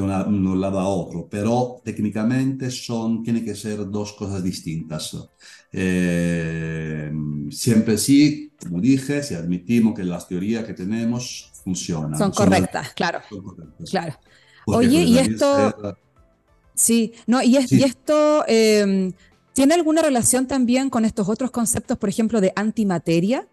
de 0.00 0.28
un 0.28 0.60
lado 0.60 0.78
a 0.78 0.86
otro, 0.86 1.28
pero 1.30 1.80
técnicamente 1.84 2.70
son, 2.70 3.22
tienen 3.22 3.44
que 3.44 3.54
ser 3.54 3.90
dos 3.90 4.12
cosas 4.12 4.42
distintas. 4.42 5.16
Eh, 5.72 7.12
siempre 7.50 7.98
sí, 7.98 8.52
como 8.62 8.80
dije, 8.80 9.22
si 9.22 9.34
admitimos 9.34 9.94
que 9.94 10.04
las 10.04 10.26
teorías 10.26 10.64
que 10.64 10.74
tenemos 10.74 11.52
funcionan. 11.64 12.18
Son, 12.18 12.30
correctas, 12.30 12.92
claro. 12.94 13.20
Claro. 13.90 14.18
Oye, 14.66 15.02
y 15.02 15.18
esto... 15.18 15.96
Sí, 16.74 17.12
no, 17.26 17.42
y, 17.42 17.58
y 17.70 17.82
esto 17.82 18.44
em, 18.46 19.12
tiene 19.52 19.74
alguna 19.74 20.00
relación 20.00 20.46
también 20.46 20.88
con 20.88 21.04
estos 21.04 21.28
otros 21.28 21.50
conceptos, 21.50 21.98
por 21.98 22.08
ejemplo, 22.08 22.40
de 22.40 22.52
antimateria. 22.54 23.48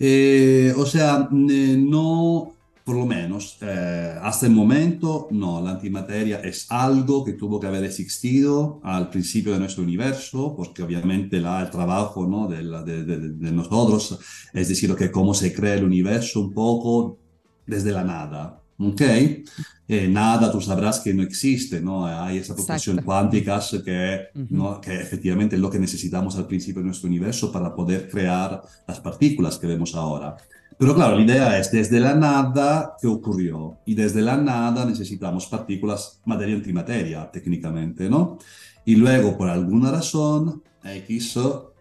Eh, 0.00 0.74
o 0.76 0.84
sea, 0.84 1.28
no, 1.30 2.54
por 2.88 2.96
lo 2.96 3.04
menos 3.04 3.58
eh, 3.60 4.14
hasta 4.22 4.46
el 4.46 4.52
momento, 4.52 5.28
no, 5.30 5.60
la 5.60 5.72
antimateria 5.72 6.40
es 6.40 6.64
algo 6.70 7.22
que 7.22 7.34
tuvo 7.34 7.60
que 7.60 7.66
haber 7.66 7.84
existido 7.84 8.80
al 8.82 9.10
principio 9.10 9.52
de 9.52 9.58
nuestro 9.58 9.82
universo, 9.82 10.54
porque 10.56 10.82
obviamente 10.82 11.38
la, 11.38 11.60
el 11.60 11.68
trabajo 11.68 12.26
¿no? 12.26 12.48
de, 12.48 12.62
de, 12.64 13.04
de, 13.04 13.52
nosotros, 13.52 14.18
es 14.54 14.68
decir, 14.70 14.94
que 14.94 15.10
cómo 15.10 15.34
se 15.34 15.52
crea 15.52 15.74
el 15.74 15.84
universo 15.84 16.40
un 16.40 16.54
poco 16.54 17.18
desde 17.66 17.92
la 17.92 18.04
nada. 18.04 18.62
¿Ok? 18.78 19.02
Eh, 19.02 20.08
nada, 20.08 20.50
tú 20.50 20.58
sabrás 20.62 21.00
que 21.00 21.12
no 21.12 21.22
existe, 21.22 21.82
¿no? 21.82 22.06
Hay 22.06 22.38
esa 22.38 22.54
proporción 22.54 23.02
cuántica 23.04 23.60
que, 23.84 24.28
¿no? 24.48 24.80
que 24.80 24.94
efectivamente 24.94 25.56
es 25.56 25.60
lo 25.60 25.68
que 25.68 25.78
necesitamos 25.78 26.36
al 26.36 26.46
principio 26.46 26.80
de 26.80 26.86
nuestro 26.86 27.08
universo 27.08 27.52
para 27.52 27.74
poder 27.74 28.08
crear 28.08 28.62
las 28.86 29.00
partículas 29.00 29.58
que 29.58 29.66
vemos 29.66 29.94
ahora. 29.94 30.38
Pero 30.76 30.94
claro, 30.94 31.16
la 31.16 31.22
idea 31.22 31.58
es 31.58 31.72
desde 31.72 31.98
la 31.98 32.14
nada 32.14 32.94
que 33.00 33.06
ocurrió 33.06 33.78
y 33.84 33.94
desde 33.94 34.22
la 34.22 34.36
nada 34.36 34.84
necesitamos 34.84 35.46
partículas, 35.46 36.20
materia 36.24 36.54
antimateria 36.54 37.30
técnicamente, 37.30 38.08
¿no? 38.08 38.38
Y 38.84 38.94
luego, 38.96 39.36
por 39.36 39.48
alguna 39.48 39.90
razón, 39.90 40.62
X, 40.84 41.38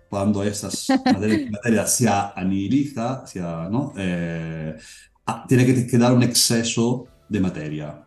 cuando 0.10 0.44
esas 0.44 0.88
materia 1.06 1.86
se 1.88 2.10
aniliza, 2.10 3.24
¿no? 3.70 3.94
Eh, 3.96 4.76
tiene 5.48 5.66
que 5.66 5.88
quedar 5.88 6.14
un 6.14 6.24
exceso 6.24 7.06
de 7.30 7.40
materia. 7.40 8.04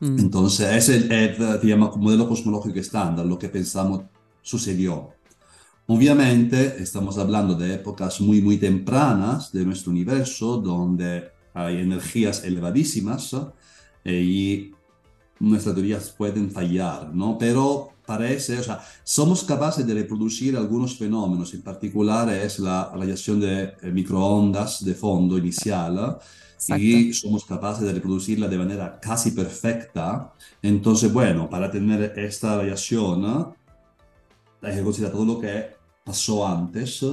Mm. 0.00 0.18
Entonces, 0.18 0.68
ese 0.76 0.96
es 0.96 1.40
el, 1.40 1.70
el 1.70 1.78
modelo 1.78 2.28
cosmológico 2.28 2.78
estándar, 2.78 3.26
lo 3.26 3.38
que 3.38 3.48
pensamos 3.48 4.02
sucedió. 4.42 5.10
Obviamente 5.86 6.82
estamos 6.82 7.18
hablando 7.18 7.54
de 7.54 7.74
épocas 7.74 8.20
muy, 8.20 8.40
muy 8.40 8.56
tempranas 8.56 9.50
de 9.52 9.64
nuestro 9.64 9.90
universo, 9.90 10.58
donde 10.58 11.32
hay 11.54 11.80
energías 11.80 12.44
elevadísimas 12.44 13.36
eh, 14.04 14.20
y 14.20 14.72
nuestras 15.40 15.74
teorías 15.74 16.10
pueden 16.10 16.50
fallar, 16.50 17.12
¿no? 17.12 17.36
Pero 17.36 17.90
parece, 18.06 18.58
o 18.58 18.62
sea, 18.62 18.80
somos 19.02 19.42
capaces 19.42 19.86
de 19.86 19.94
reproducir 19.94 20.56
algunos 20.56 20.96
fenómenos, 20.96 21.52
en 21.52 21.62
particular 21.62 22.28
es 22.30 22.60
la 22.60 22.92
radiación 22.94 23.40
de 23.40 23.74
eh, 23.82 23.90
microondas 23.92 24.84
de 24.84 24.94
fondo 24.94 25.36
inicial, 25.36 26.18
y 26.78 27.12
somos 27.12 27.44
capaces 27.44 27.84
de 27.84 27.92
reproducirla 27.92 28.46
de 28.46 28.56
manera 28.56 29.00
casi 29.00 29.32
perfecta. 29.32 30.32
Entonces, 30.62 31.12
bueno, 31.12 31.50
para 31.50 31.68
tener 31.68 32.16
esta 32.16 32.56
radiación 32.56 33.52
hay 34.62 34.76
que 34.76 34.82
considerar 34.82 35.12
todo 35.12 35.24
lo 35.24 35.40
que 35.40 35.70
pasó 36.04 36.46
antes. 36.46 37.04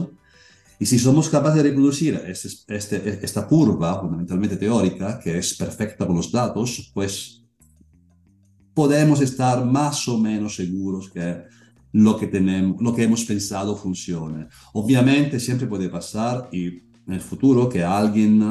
Y 0.79 0.85
si 0.85 0.97
somos 0.97 1.27
capaces 1.27 1.61
de 1.61 1.69
reproducir 1.69 2.15
este, 2.25 2.75
este, 2.75 3.19
esta 3.25 3.45
curva, 3.45 3.99
fundamentalmente 3.99 4.55
teórica, 4.55 5.19
que 5.19 5.37
es 5.37 5.55
perfecta 5.55 6.07
con 6.07 6.15
los 6.15 6.31
datos, 6.31 6.91
pues 6.93 7.43
podemos 8.73 9.19
estar 9.19 9.65
más 9.65 10.07
o 10.07 10.17
menos 10.17 10.55
seguros 10.55 11.09
que 11.09 11.43
lo 11.91 12.17
que, 12.17 12.27
tenemos, 12.27 12.81
lo 12.81 12.95
que 12.95 13.03
hemos 13.03 13.25
pensado 13.25 13.75
funcione. 13.75 14.47
Obviamente 14.73 15.39
siempre 15.39 15.67
puede 15.67 15.89
pasar 15.89 16.47
y 16.51 16.67
en 16.67 17.13
el 17.13 17.19
futuro 17.19 17.67
que 17.67 17.83
alguien 17.83 18.41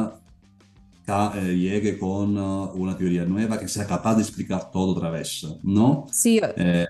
eh, 1.06 1.56
llegue 1.56 1.98
con 1.98 2.36
una 2.36 2.96
teoría 2.96 3.24
nueva 3.24 3.58
que 3.58 3.68
sea 3.68 3.86
capaz 3.86 4.16
de 4.16 4.22
explicar 4.22 4.70
todo 4.70 4.88
otra 4.96 5.08
vez, 5.10 5.46
¿no? 5.62 6.06
Sí. 6.12 6.40
Eh, 6.42 6.86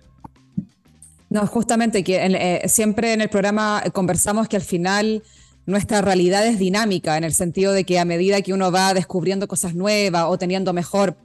no, 1.31 1.47
justamente 1.47 2.03
que 2.03 2.17
eh, 2.17 2.69
siempre 2.69 3.13
en 3.13 3.21
el 3.21 3.29
programa 3.29 3.83
conversamos 3.93 4.49
que 4.49 4.57
al 4.57 4.63
final 4.63 5.23
nuestra 5.67 6.01
realidad 6.01 6.47
es 6.47 6.59
dinámica, 6.59 7.19
en 7.19 7.25
el 7.25 7.35
sentido 7.35 7.73
de 7.73 7.85
que 7.85 7.99
a 7.99 8.07
medida 8.07 8.41
que 8.41 8.55
uno 8.55 8.73
va 8.73 8.95
descubriendo 8.95 9.47
cosas 9.49 9.75
nuevas 9.75 10.25
o 10.29 10.39
teniendo 10.39 10.73
mejor 10.73 11.19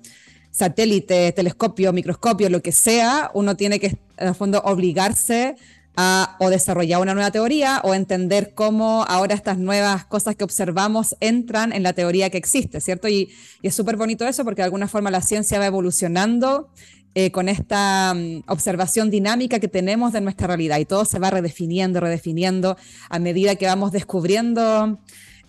satélite, 0.52 1.32
telescopio, 1.32 1.94
microscopio, 1.94 2.50
lo 2.50 2.62
que 2.62 2.74
sea, 2.74 3.32
uno 3.34 3.56
tiene 3.56 3.80
que, 3.80 3.98
en 4.18 4.28
el 4.28 4.36
fondo, 4.36 4.62
obligarse 4.66 5.56
a 5.96 6.38
o 6.40 6.50
desarrollar 6.50 7.02
una 7.02 7.14
nueva 7.14 7.32
teoría 7.32 7.80
o 7.84 7.94
entender 7.94 8.54
cómo 8.54 9.06
ahora 9.08 9.36
estas 9.36 9.58
nuevas 9.58 10.06
cosas 10.06 10.36
que 10.36 10.44
observamos 10.44 11.16
entran 11.20 11.72
en 11.72 11.84
la 11.84 11.94
teoría 11.94 12.30
que 12.30 12.38
existe, 12.38 12.82
¿cierto? 12.82 13.08
Y, 13.08 13.32
es 13.62 13.76
súper 13.76 13.96
bonito 13.96 14.28
eso 14.28 14.44
porque 14.44 14.62
de 14.62 14.66
alguna 14.66 14.88
forma 14.88 15.12
la 15.12 15.22
ciencia 15.22 15.60
va 15.60 15.68
evolucionando 15.68 16.70
eh, 17.16 17.32
con 17.32 17.48
esta 17.48 18.14
mm, 18.16 18.44
observación 18.48 19.12
dinámica 19.12 19.60
que 19.60 19.68
tenemos 19.68 20.14
de 20.14 20.22
nuestra 20.22 20.48
realidad 20.48 20.80
y 20.80 20.86
todo 20.86 21.06
se 21.06 21.20
va 21.20 21.30
redefiniendo, 21.30 22.00
redefiniendo 22.00 22.76
a 23.10 23.20
medida 23.20 23.56
que 23.56 23.68
vamos 23.68 23.92
descubriendo 23.92 25.00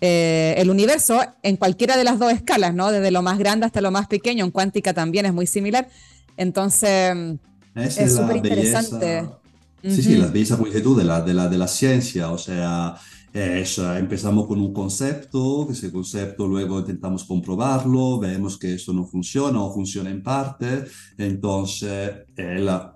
eh, 0.01 0.55
el 0.59 0.69
universo 0.69 1.23
en 1.43 1.57
cualquiera 1.57 1.97
de 1.97 2.05
las 2.05 2.19
dos 2.19 2.33
escalas, 2.33 2.75
¿no? 2.75 2.93
Desde 2.93 3.11
lo 3.11 3.23
más 3.23 3.39
grande 3.39 3.65
hasta 3.65 3.81
lo 3.81 3.91
más 3.91 4.07
pequeño, 4.09 4.45
en 4.45 4.51
cuántica 4.51 4.93
también 4.93 5.25
es 5.25 5.33
muy 5.33 5.47
similar. 5.47 5.89
Entonces, 6.37 7.17
es 7.75 8.15
súper 8.15 8.37
interesante. 8.37 9.27
Sí, 9.83 10.03
sí, 10.03 10.17
la 10.17 10.27
belleza, 10.27 10.59
tú, 10.83 10.97
de 10.97 11.05
la, 11.05 11.21
de 11.21 11.35
la, 11.35 11.49
de 11.49 11.59
la 11.59 11.69
ciencia, 11.69 12.31
o 12.31 12.39
sea, 12.39 12.97
empezamos 13.35 14.47
con 14.47 14.61
un 14.61 14.73
concepto, 14.73 15.69
ese 15.69 15.91
concepto 15.91 16.47
luego 16.47 16.79
intentamos 16.79 17.25
comprobarlo, 17.25 18.21
vemos 18.21 18.57
que 18.57 18.75
esto 18.75 18.93
no 18.93 19.05
funciona 19.05 19.61
o 19.61 19.75
funciona 19.75 20.09
en 20.11 20.23
parte, 20.23 20.85
entonces 21.19 22.13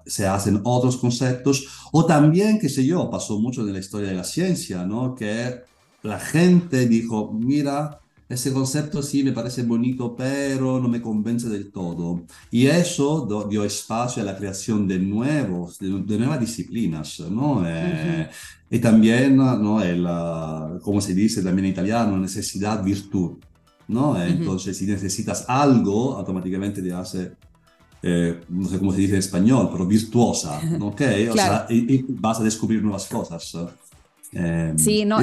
se 0.07 0.26
hacen 0.26 0.61
otros 0.62 0.97
conceptos, 0.99 1.66
o 1.92 2.07
también, 2.07 2.61
qué 2.61 2.68
sé 2.68 2.87
yo, 2.87 3.11
pasó 3.11 3.40
mucho 3.40 3.62
en 3.62 3.73
la 3.73 3.80
historia 3.80 4.11
de 4.11 4.14
la 4.14 4.25
ciencia, 4.25 4.85
¿no? 4.85 5.14
Que 5.16 5.62
la 6.04 6.21
gente 6.21 6.87
dijo, 6.87 7.33
mira, 7.33 7.99
ese 8.28 8.52
concepto 8.52 9.02
sí 9.02 9.25
me 9.25 9.33
parece 9.33 9.62
bonito, 9.62 10.14
pero 10.14 10.78
no 10.78 10.87
me 10.87 11.00
convence 11.00 11.49
del 11.49 11.73
todo. 11.73 12.25
Y 12.50 12.66
eso 12.66 13.47
dio 13.49 13.64
espacio 13.64 14.23
a 14.23 14.26
la 14.26 14.37
creación 14.37 14.87
de, 14.87 14.99
nuevos, 14.99 15.78
de, 15.78 15.88
nuevas 15.88 16.38
disciplinas, 16.38 17.21
¿no? 17.21 17.62
Eh, 17.66 18.28
y 18.71 18.79
también, 18.79 19.37
¿no? 19.37 19.83
El, 19.83 20.07
como 20.83 21.01
se 21.01 21.15
dice 21.15 21.43
también 21.43 21.67
en 21.67 21.73
italiano, 21.73 22.19
necesidad 22.19 22.83
virtud, 22.83 23.39
¿no? 23.89 24.21
Entonces, 24.21 24.77
si 24.77 24.87
necesitas 24.87 25.45
algo, 25.49 26.17
automáticamente 26.17 26.83
te 26.83 26.93
hace 26.93 27.33
eh, 28.03 28.41
no 28.49 28.69
sé 28.69 28.79
cómo 28.79 28.93
se 28.93 29.01
dice 29.01 29.15
en 29.15 29.19
español, 29.19 29.69
pero 29.73 29.87
virtuosa, 29.87 30.61
¿ok? 30.81 31.03
O 31.31 31.35
sea, 31.35 31.67
y, 31.69 32.05
vas 32.09 32.41
a 32.41 32.45
descubrir 32.45 32.83
nuevas 32.83 33.07
cosas. 33.07 33.57
Eh, 34.33 34.75
sí, 34.77 35.05
no, 35.05 35.19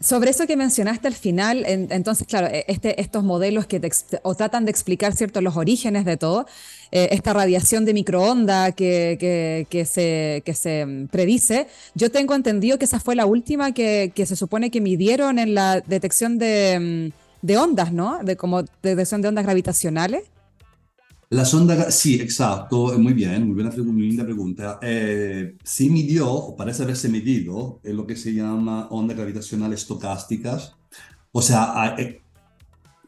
sobre 0.00 0.30
eso 0.30 0.46
que 0.46 0.56
mencionaste 0.56 1.08
al 1.08 1.14
final, 1.14 1.64
entonces, 1.66 2.26
claro, 2.26 2.48
e, 2.48 2.64
este, 2.68 3.00
estos 3.00 3.24
modelos 3.24 3.66
que 3.66 3.80
o 4.22 4.34
tratan 4.34 4.64
de 4.64 4.70
explicar 4.70 5.14
ciertos 5.14 5.42
los 5.42 5.56
orígenes 5.56 6.04
de 6.04 6.16
todo, 6.16 6.46
eh, 6.92 7.08
esta 7.12 7.32
radiación 7.32 7.84
de 7.84 7.94
microonda 7.94 8.72
que, 8.72 9.66
se 9.84 10.86
mm, 10.86 11.06
predice, 11.08 11.66
yo 11.94 12.10
tengo 12.10 12.34
entendido 12.34 12.78
que 12.78 12.84
esa 12.84 13.00
fue 13.00 13.16
la 13.16 13.26
última 13.26 13.72
que, 13.72 14.12
se 14.14 14.36
supone 14.36 14.70
que 14.70 14.80
midieron 14.80 15.38
en 15.38 15.54
la 15.54 15.80
detección 15.80 16.38
de, 16.38 17.12
mm, 17.12 17.46
de 17.46 17.58
ondas, 17.58 17.92
¿no? 17.92 18.20
De 18.22 18.36
como 18.36 18.64
detección 18.82 19.22
de 19.22 19.28
ondas 19.28 19.44
gravitacionales. 19.44 20.24
La 21.28 21.44
sonda, 21.44 21.90
sí, 21.90 22.14
exacto, 22.20 22.96
muy 22.98 23.12
bien, 23.12 23.46
muy 23.46 23.54
buena, 23.54 23.70
muy 23.82 24.02
linda 24.08 24.24
pregunta. 24.24 24.78
Eh, 24.80 25.56
se 25.64 25.90
midió, 25.90 26.30
o 26.30 26.56
parece 26.56 26.84
haberse 26.84 27.08
medido, 27.08 27.80
en 27.82 27.96
lo 27.96 28.06
que 28.06 28.14
se 28.14 28.32
llama 28.32 28.86
ondas 28.90 29.16
gravitacionales 29.16 29.80
estocásticas. 29.80 30.76
O 31.32 31.42
sea, 31.42 31.96
eh, 31.98 32.22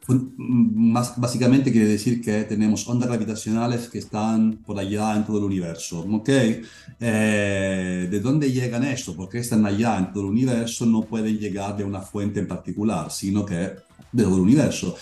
más, 0.09 1.15
básicamente 1.21 1.71
quiere 1.71 1.87
decir 1.87 2.21
que 2.21 2.43
tenemos 2.45 2.89
ondas 2.89 3.09
gravitacionales 3.09 3.89
que 3.89 3.99
están 3.99 4.65
por 4.65 4.79
allá 4.81 5.15
en 5.15 5.25
todo 5.25 5.39
el 5.39 5.45
universo, 5.45 6.01
¿ok? 6.01 6.29
Eh, 7.01 8.09
¿De 8.11 8.21
dónde 8.21 8.51
llegan 8.51 8.85
esto? 8.85 9.15
Porque 9.15 9.39
están 9.39 9.65
allá 9.65 9.99
en 9.99 10.13
todo 10.13 10.25
el 10.25 10.31
universo, 10.31 10.87
no 10.87 11.03
pueden 11.03 11.39
llegar 11.39 11.77
de 11.77 11.85
una 11.85 12.01
fuente 12.01 12.41
en 12.41 12.49
particular, 12.49 13.13
sino 13.13 13.45
que 13.45 13.55
de 13.55 14.23
todo 14.23 14.37
el 14.37 14.43
universo. 14.43 14.97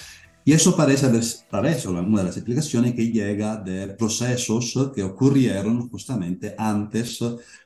Y 0.47 0.53
eso 0.53 0.77
parece, 0.77 1.09
parece 1.51 1.89
una 1.89 2.21
de 2.21 2.27
las 2.27 2.37
explicaciones 2.37 2.95
que 2.95 3.11
llega 3.11 3.57
de 3.57 3.89
procesos 3.89 4.93
que 4.95 5.03
ocurrieron 5.03 5.89
justamente 5.91 6.55
antes 6.57 7.21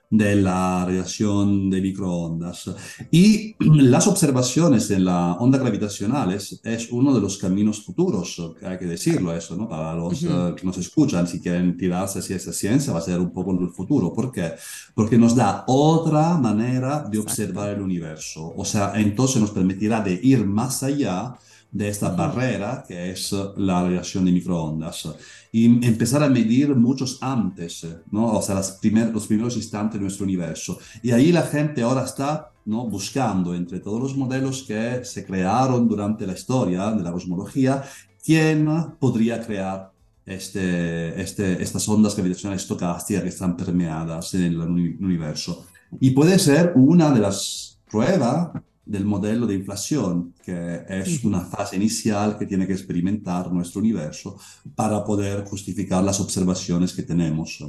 de 0.08 0.34
la 0.36 0.86
radiación 0.86 1.68
de 1.68 1.82
microondas. 1.82 2.70
Y 3.10 3.54
las 3.60 4.06
observaciones 4.06 4.90
en 4.92 5.04
las 5.04 5.36
ondas 5.38 5.60
gravitacionales 5.60 6.58
es 6.64 6.90
uno 6.90 7.12
de 7.12 7.20
los 7.20 7.36
caminos 7.36 7.84
futuros, 7.84 8.40
hay 8.62 8.78
que 8.78 8.86
decirlo 8.86 9.36
eso, 9.36 9.56
¿no? 9.56 9.68
Para 9.68 9.94
los 9.94 10.22
eh, 10.22 10.54
que 10.56 10.64
nos 10.64 10.78
escuchan, 10.78 11.28
si 11.28 11.38
quieren 11.38 11.76
tirarse 11.76 12.20
hacia 12.20 12.36
esta 12.36 12.54
ciencia, 12.54 12.94
va 12.94 13.00
a 13.00 13.02
ser 13.02 13.20
un 13.20 13.30
poco 13.30 13.50
el 13.60 13.68
futuro. 13.68 14.10
¿Por 14.10 14.32
qué? 14.32 14.54
Porque 14.94 15.18
nos 15.18 15.36
da 15.36 15.64
otra 15.66 16.38
manera 16.38 17.04
de 17.10 17.18
observar 17.18 17.68
el 17.68 17.82
universo. 17.82 18.54
O 18.56 18.64
sea, 18.64 18.94
entonces 18.94 19.38
nos 19.38 19.50
permitirá 19.50 20.00
de 20.00 20.18
ir 20.22 20.46
más 20.46 20.82
allá 20.82 21.36
de 21.72 21.88
esta 21.88 22.10
barrera 22.10 22.84
que 22.86 23.12
es 23.12 23.34
la 23.56 23.82
radiación 23.82 24.24
de 24.24 24.32
microondas 24.32 25.08
y 25.52 25.66
empezar 25.86 26.22
a 26.22 26.28
medir 26.28 26.74
muchos 26.74 27.18
antes, 27.20 27.86
¿no? 28.10 28.32
o 28.34 28.42
sea, 28.42 28.56
los 28.56 29.26
primeros 29.26 29.56
instantes 29.56 29.94
de 29.94 30.02
nuestro 30.02 30.24
universo. 30.24 30.78
Y 31.02 31.10
ahí 31.12 31.32
la 31.32 31.42
gente 31.42 31.82
ahora 31.82 32.04
está 32.04 32.52
¿no? 32.64 32.86
buscando 32.86 33.54
entre 33.54 33.80
todos 33.80 34.00
los 34.00 34.16
modelos 34.16 34.62
que 34.62 35.04
se 35.04 35.24
crearon 35.24 35.88
durante 35.88 36.26
la 36.26 36.34
historia 36.34 36.90
de 36.90 37.02
la 37.02 37.12
cosmología, 37.12 37.82
quién 38.24 38.68
podría 38.98 39.44
crear 39.44 39.90
este, 40.26 41.20
este, 41.20 41.62
estas 41.62 41.88
ondas 41.88 42.14
gravitacionales 42.14 42.62
estocásticas 42.62 43.22
que 43.22 43.28
están 43.30 43.56
permeadas 43.56 44.34
en 44.34 44.42
el 44.42 44.60
universo. 44.60 45.66
Y 45.98 46.10
puede 46.10 46.38
ser 46.38 46.72
una 46.76 47.10
de 47.10 47.20
las 47.20 47.80
pruebas 47.90 48.50
del 48.90 49.04
modelo 49.04 49.46
de 49.46 49.54
inflación, 49.54 50.34
que 50.44 50.82
es 50.88 51.22
una 51.24 51.42
fase 51.42 51.76
inicial 51.76 52.36
que 52.36 52.44
tiene 52.44 52.66
que 52.66 52.72
experimentar 52.72 53.52
nuestro 53.52 53.80
universo 53.80 54.36
para 54.74 55.04
poder 55.04 55.44
justificar 55.44 56.02
las 56.02 56.18
observaciones 56.18 56.92
que 56.92 57.04
tenemos. 57.04 57.64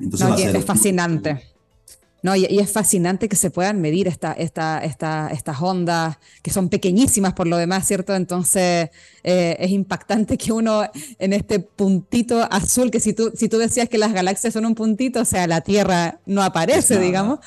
Entonces, 0.00 0.52
es 0.52 0.64
fascinante. 0.64 1.52
No, 2.24 2.34
y, 2.34 2.44
es 2.44 2.70
fascinante 2.72 3.28
que 3.28 3.36
se 3.36 3.50
puedan 3.50 3.80
medir 3.80 4.08
esta, 4.08 4.32
esta, 4.32 4.78
esta, 4.78 5.28
estas 5.28 5.60
ondas, 5.60 6.18
que 6.42 6.50
son 6.50 6.68
pequeñísimas 6.68 7.34
por 7.34 7.46
lo 7.46 7.56
demás, 7.56 7.86
¿cierto? 7.86 8.14
Entonces 8.14 8.90
eh, 9.22 9.56
es 9.58 9.70
impactante 9.70 10.38
que 10.38 10.52
uno 10.52 10.82
en 11.18 11.32
este 11.32 11.60
puntito 11.60 12.40
azul, 12.50 12.90
que 12.90 13.00
si 13.00 13.12
tú, 13.12 13.32
si 13.34 13.48
tú 13.48 13.58
decías 13.58 13.88
que 13.88 13.98
las 13.98 14.12
galaxias 14.12 14.54
son 14.54 14.66
un 14.66 14.74
puntito, 14.74 15.20
o 15.20 15.24
sea, 15.24 15.46
la 15.46 15.60
Tierra 15.62 16.20
no 16.26 16.42
aparece, 16.42 16.98
digamos. 17.00 17.40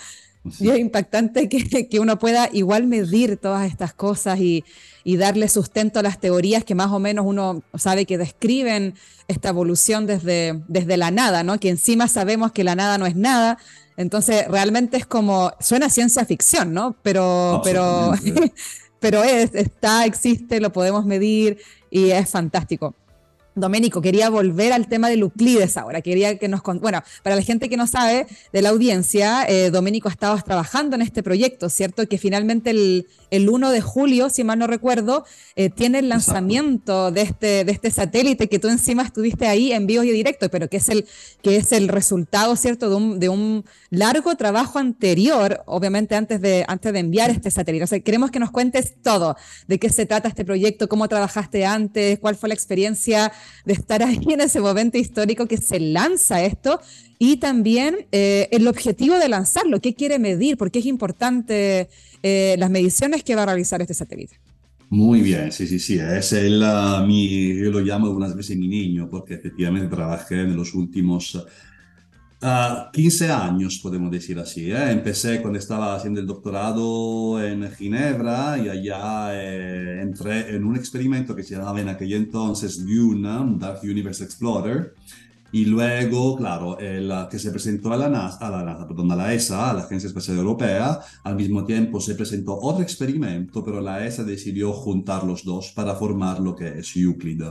Y 0.60 0.70
es 0.70 0.78
impactante 0.78 1.50
que, 1.50 1.88
que, 1.88 2.00
uno 2.00 2.20
pueda 2.20 2.50
igual 2.54 2.86
medir 2.86 3.38
todas 3.38 3.68
estas 3.68 3.94
cosas 3.94 4.40
y, 4.40 4.64
y, 5.04 5.18
darle 5.18 5.48
sustento 5.50 6.00
a 6.00 6.04
las 6.04 6.20
teorías 6.20 6.64
que 6.64 6.76
más 6.76 6.92
o 6.92 7.00
menos 7.00 7.26
uno 7.28 7.64
sabe 7.74 8.06
que 8.06 8.18
describen 8.18 8.94
esta 9.28 9.50
evolución 9.50 10.06
desde, 10.06 10.62
desde 10.68 10.98
la 10.98 11.10
nada, 11.10 11.42
¿no? 11.42 11.60
Que 11.60 11.70
encima 11.70 12.08
sabemos 12.08 12.52
que 12.52 12.64
la 12.64 12.76
nada 12.76 12.98
no 13.00 13.08
es 13.08 13.16
nada. 13.16 13.58
Entonces, 13.98 14.48
realmente 14.48 14.98
es 14.98 15.06
como, 15.08 15.52
suena 15.60 15.90
ciencia 15.90 16.26
ficción, 16.26 16.74
¿no? 16.74 16.96
Pero, 17.02 17.62
pero, 17.64 18.14
pero 19.00 19.24
es, 19.24 19.56
está, 19.56 20.06
existe, 20.06 20.60
lo 20.60 20.72
podemos 20.72 21.06
medir 21.06 21.60
y 21.90 22.12
es 22.12 22.30
fantástico. 22.30 22.94
Doménico, 23.56 24.02
quería 24.02 24.30
volver 24.30 24.74
al 24.74 24.88
tema 24.88 25.10
de 25.10 25.16
Euclides 25.16 25.78
ahora. 25.78 26.02
Quería 26.02 26.38
que 26.38 26.48
nos. 26.50 26.62
Bueno, 26.62 27.02
para 27.24 27.36
la 27.38 27.42
gente 27.42 27.70
que 27.70 27.78
no 27.78 27.88
sabe 27.88 28.28
de 28.52 28.62
la 28.62 28.70
audiencia, 28.70 29.46
eh, 29.48 29.72
Doménico 29.72 30.10
estabas 30.10 30.44
trabajando 30.44 30.96
en 30.96 31.02
este 31.02 31.24
proyecto, 31.24 31.70
¿cierto? 31.70 32.06
Que 32.08 32.18
finalmente 32.18 32.72
el, 32.72 33.08
el 33.32 33.50
1 33.50 33.72
de 33.72 33.82
julio, 33.82 34.30
si 34.30 34.44
mal 34.44 34.60
no 34.60 34.68
recuerdo, 34.68 35.26
eh, 35.56 35.70
tiene 35.70 36.00
el 36.00 36.10
lanzamiento 36.10 37.12
de 37.12 37.22
este, 37.22 37.66
de 37.66 37.72
este 37.72 37.92
satélite 37.92 38.48
que 38.48 38.60
tú 38.60 38.68
encima 38.68 39.04
estuviste 39.04 39.48
ahí 39.48 39.72
en 39.72 39.88
vivo 39.88 40.04
y 40.04 40.12
directo, 40.12 40.50
pero 40.50 40.70
que 40.70 40.78
es 40.78 40.90
el, 40.90 41.06
que 41.42 41.58
es 41.58 41.72
el 41.72 41.88
resultado, 41.88 42.56
¿cierto?, 42.56 42.90
de 42.90 42.96
un, 42.96 43.20
de 43.20 43.30
un 43.30 43.66
largo 43.90 44.36
trabajo 44.36 44.80
anterior, 44.80 45.64
obviamente 45.66 46.16
antes 46.16 46.42
de, 46.42 46.66
antes 46.68 46.94
de 46.94 47.00
enviar 47.00 47.30
este 47.30 47.52
satélite. 47.52 47.84
O 47.84 47.88
sea, 47.88 48.00
queremos 48.00 48.32
que 48.32 48.40
nos 48.40 48.52
cuentes 48.52 48.96
todo, 49.02 49.36
de 49.68 49.80
qué 49.80 49.90
se 49.90 50.06
trata 50.06 50.28
este 50.28 50.46
proyecto, 50.46 50.88
cómo 50.88 51.08
trabajaste 51.08 51.66
antes, 51.66 52.20
cuál 52.20 52.36
fue 52.36 52.50
la 52.50 52.56
experiencia 52.56 53.32
de 53.66 53.74
estar 53.74 54.04
ahí 54.04 54.26
en 54.30 54.42
ese 54.42 54.60
momento 54.60 54.98
histórico 54.98 55.48
que 55.48 55.58
se 55.58 55.80
lanza 55.80 56.44
esto 56.44 56.80
y 57.18 57.38
también 57.38 58.08
eh, 58.12 58.50
el 58.52 58.68
objetivo 58.68 59.18
de 59.18 59.30
lanzarlo, 59.30 59.80
qué 59.80 59.96
quiere 59.96 60.20
medir, 60.20 60.58
por 60.58 60.72
qué 60.72 60.80
es 60.80 60.86
importante 60.86 61.90
eh, 62.24 62.56
las 62.58 62.70
mediciones 62.70 63.24
que 63.24 63.36
va 63.36 63.44
a 63.44 63.48
realizar 63.48 63.82
este 63.82 63.94
satélite. 63.94 64.40
Muy 64.90 65.22
bien, 65.22 65.52
sí, 65.52 65.68
sí, 65.68 65.80
sí, 65.80 65.98
es 66.00 66.32
el, 66.34 66.64
mi, 67.08 67.56
yo 67.58 67.72
lo 67.72 67.80
llamo 67.80 68.06
algunas 68.06 68.36
veces 68.36 68.56
mi 68.56 68.68
niño, 68.68 69.10
porque 69.10 69.34
efectivamente 69.34 69.88
trabajé 69.88 70.42
en 70.42 70.56
los 70.56 70.74
últimos 70.76 71.46
15 72.92 73.32
años, 73.32 73.80
podemos 73.80 74.12
decir 74.12 74.38
así. 74.38 74.72
¿eh? 74.72 74.92
Empecé 74.92 75.42
cuando 75.42 75.58
estaba 75.58 75.96
haciendo 75.96 76.20
el 76.20 76.28
doctorado 76.28 77.44
en 77.44 77.70
Ginebra 77.72 78.58
y 78.60 78.70
allá 78.70 79.30
eh, 79.34 80.02
entré 80.02 80.56
en 80.56 80.64
un 80.64 80.76
experimento 80.76 81.36
que 81.36 81.44
se 81.44 81.56
llamaba 81.56 81.82
en 81.82 81.90
aquel 81.90 82.14
entonces 82.14 82.86
Dune, 82.86 83.58
Dark 83.58 83.80
Universe 83.84 84.24
Explorer. 84.24 84.94
Y 85.52 85.66
luego, 85.66 86.36
claro, 86.36 86.78
el 86.80 87.12
que 87.30 87.40
se 87.40 87.52
presentó 87.52 87.94
a 87.94 87.98
la 87.98 88.10
NASA, 88.10 88.48
a 88.48 88.52
la, 88.52 88.64
NASA, 88.64 88.88
perdón, 88.88 89.12
a 89.12 89.16
la 89.16 89.34
ESA, 89.34 89.70
a 89.70 89.74
la 89.74 89.82
Agencia 89.82 90.08
Espacial 90.08 90.38
Europea, 90.38 91.00
al 91.24 91.36
mismo 91.36 91.64
tiempo 91.64 92.02
se 92.02 92.16
presentó 92.16 92.60
otro 92.60 92.84
experimento, 92.84 93.64
pero 93.64 93.80
la 93.80 94.06
ESA 94.06 94.24
decidió 94.24 94.74
juntar 94.74 95.24
los 95.24 95.46
dos 95.46 95.72
para 95.74 95.96
formar 95.96 96.40
lo 96.40 96.56
que 96.56 96.80
es 96.80 96.96
Euclid. 96.96 97.42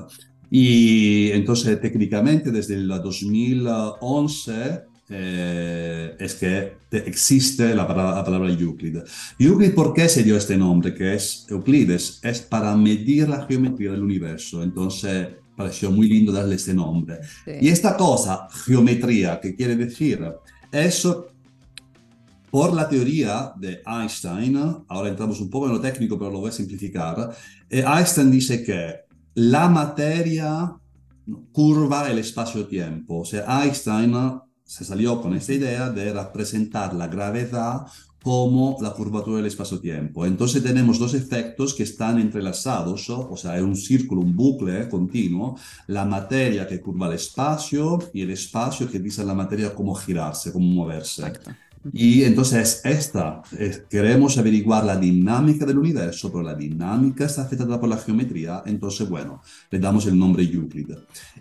Y 0.50 1.30
entonces 1.32 1.80
técnicamente 1.80 2.50
desde 2.50 2.74
el 2.74 2.88
2011 2.88 4.82
eh, 5.08 6.16
es 6.18 6.34
que 6.34 6.72
existe 6.90 7.74
la 7.74 7.86
palabra, 7.86 8.16
la 8.16 8.24
palabra, 8.24 8.50
Euclid. 8.50 8.98
Euclid, 9.38 9.74
¿por 9.74 9.92
qué 9.92 10.08
se 10.08 10.22
dio 10.22 10.36
este 10.36 10.56
nombre? 10.56 10.94
Que 10.94 11.14
es 11.14 11.46
Euclides, 11.48 12.20
es 12.22 12.40
para 12.40 12.76
medir 12.76 13.28
la 13.28 13.46
geometría 13.46 13.92
del 13.92 14.02
universo. 14.02 14.62
Entonces 14.62 15.28
pareció 15.56 15.90
muy 15.90 16.08
lindo 16.08 16.32
darle 16.32 16.56
este 16.56 16.74
nombre. 16.74 17.20
Y 17.60 17.68
esta 17.68 17.96
cosa, 17.96 18.48
geometría, 18.64 19.40
¿qué 19.40 19.54
quiere 19.54 19.76
decir? 19.76 20.20
Eso 20.72 21.28
por 22.54 22.72
la 22.72 22.88
teoría 22.88 23.52
de 23.56 23.82
Einstein, 23.84 24.56
ahora 24.86 25.08
entramos 25.08 25.40
un 25.40 25.50
poco 25.50 25.66
en 25.66 25.72
lo 25.72 25.80
técnico, 25.80 26.16
pero 26.16 26.30
lo 26.30 26.38
voy 26.38 26.50
a 26.50 26.52
simplificar, 26.52 27.34
eh, 27.68 27.84
Einstein 27.84 28.30
dice 28.30 28.62
que 28.62 29.00
la 29.34 29.68
materia 29.68 30.72
curva 31.50 32.08
el 32.08 32.20
espacio-tiempo. 32.20 33.22
O 33.22 33.24
sea, 33.24 33.60
Einstein 33.60 34.14
se 34.62 34.84
salió 34.84 35.20
con 35.20 35.34
esta 35.34 35.52
idea 35.52 35.90
de 35.90 36.12
representar 36.12 36.94
la 36.94 37.08
gravedad 37.08 37.86
como 38.24 38.78
la 38.80 38.94
curvatura 38.94 39.36
del 39.36 39.46
espacio-tiempo. 39.46 40.24
Entonces 40.24 40.62
tenemos 40.62 40.98
dos 40.98 41.12
efectos 41.12 41.74
que 41.74 41.82
están 41.82 42.18
entrelazados, 42.18 43.10
o 43.10 43.36
sea, 43.36 43.54
es 43.56 43.62
un 43.62 43.76
círculo, 43.76 44.22
un 44.22 44.34
bucle 44.34 44.88
continuo, 44.88 45.58
la 45.88 46.06
materia 46.06 46.66
que 46.66 46.80
curva 46.80 47.08
el 47.08 47.16
espacio 47.16 47.98
y 48.14 48.22
el 48.22 48.30
espacio 48.30 48.90
que 48.90 48.98
dice 48.98 49.20
a 49.20 49.26
la 49.26 49.34
materia 49.34 49.74
cómo 49.74 49.94
girarse, 49.94 50.50
cómo 50.54 50.66
moverse. 50.66 51.34
Y 51.92 52.24
entonces 52.24 52.80
esta, 52.84 53.42
queremos 53.90 54.38
averiguar 54.38 54.84
la 54.84 54.96
dinámica 54.96 55.66
del 55.66 55.78
universo, 55.78 56.30
pero 56.32 56.42
la 56.42 56.54
dinámica 56.54 57.26
está 57.26 57.42
afectada 57.42 57.78
por 57.78 57.88
la 57.88 57.98
geometría, 57.98 58.62
entonces 58.66 59.08
bueno, 59.08 59.42
le 59.70 59.78
damos 59.78 60.06
el 60.06 60.18
nombre 60.18 60.44
Euclid. 60.44 60.92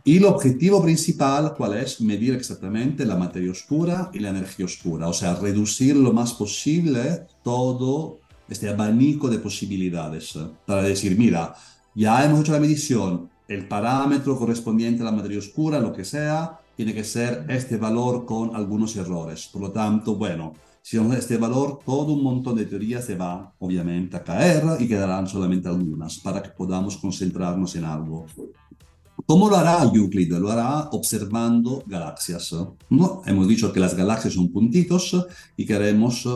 Y 0.04 0.18
el 0.18 0.26
objetivo 0.26 0.84
principal, 0.84 1.54
¿cuál 1.56 1.78
es? 1.78 2.02
Medir 2.02 2.34
exactamente 2.34 3.06
la 3.06 3.16
materia 3.16 3.52
oscura 3.52 4.10
y 4.14 4.20
la 4.20 4.30
energía 4.30 4.66
oscura, 4.66 5.08
o 5.08 5.14
sea, 5.14 5.36
reducir 5.36 5.96
lo 5.96 6.12
más 6.12 6.34
posible 6.34 7.26
todo 7.44 8.20
este 8.50 8.70
abanico 8.70 9.30
de 9.30 9.40
posibilidades 9.40 10.38
para 10.66 10.84
decir, 10.84 11.18
mira, 11.18 11.56
ya 11.96 12.26
hemos 12.26 12.42
hecho 12.42 12.52
la 12.52 12.60
medición, 12.60 13.30
el 13.48 13.68
parámetro 13.68 14.38
correspondiente 14.38 15.02
a 15.02 15.06
la 15.06 15.12
materia 15.12 15.40
oscura, 15.40 15.80
lo 15.80 15.94
que 15.94 16.04
sea, 16.04 16.60
tiene 16.76 16.94
que 16.94 17.04
ser 17.04 17.46
este 17.50 17.78
valor 17.78 18.26
con 18.26 18.56
algunos 18.56 18.96
errores. 18.96 19.50
Por 19.52 19.62
lo 19.62 19.72
tanto, 19.72 20.16
bueno, 20.16 20.54
si 20.82 20.98
no 20.98 21.14
este 21.14 21.38
valor, 21.38 21.80
todo 21.86 22.14
un 22.14 22.24
montón 22.24 22.56
de 22.56 22.66
teorías 22.66 23.06
se 23.06 23.16
va 23.16 23.54
obviamente 23.60 24.18
a 24.18 24.24
caer 24.24 24.64
y 24.80 24.88
quedarán 24.88 25.28
solamente 25.28 25.70
algunas 25.70 26.20
para 26.20 26.44
que 26.44 26.50
podamos 26.50 26.98
concentrarnos 26.98 27.76
en 27.76 27.86
algo. 27.86 28.26
¿Cómo 29.26 29.50
lo 29.50 29.56
hará 29.56 29.84
Euclid? 29.84 30.34
Lo 30.34 30.52
hará 30.52 30.90
observando 30.92 31.84
galaxias. 31.88 32.54
¿no? 32.90 33.22
Hemos 33.26 33.48
dicho 33.48 33.72
que 33.72 33.80
las 33.80 33.96
galaxias 33.96 34.34
son 34.34 34.52
puntitos 34.52 35.26
y 35.56 35.66
queremos 35.66 36.28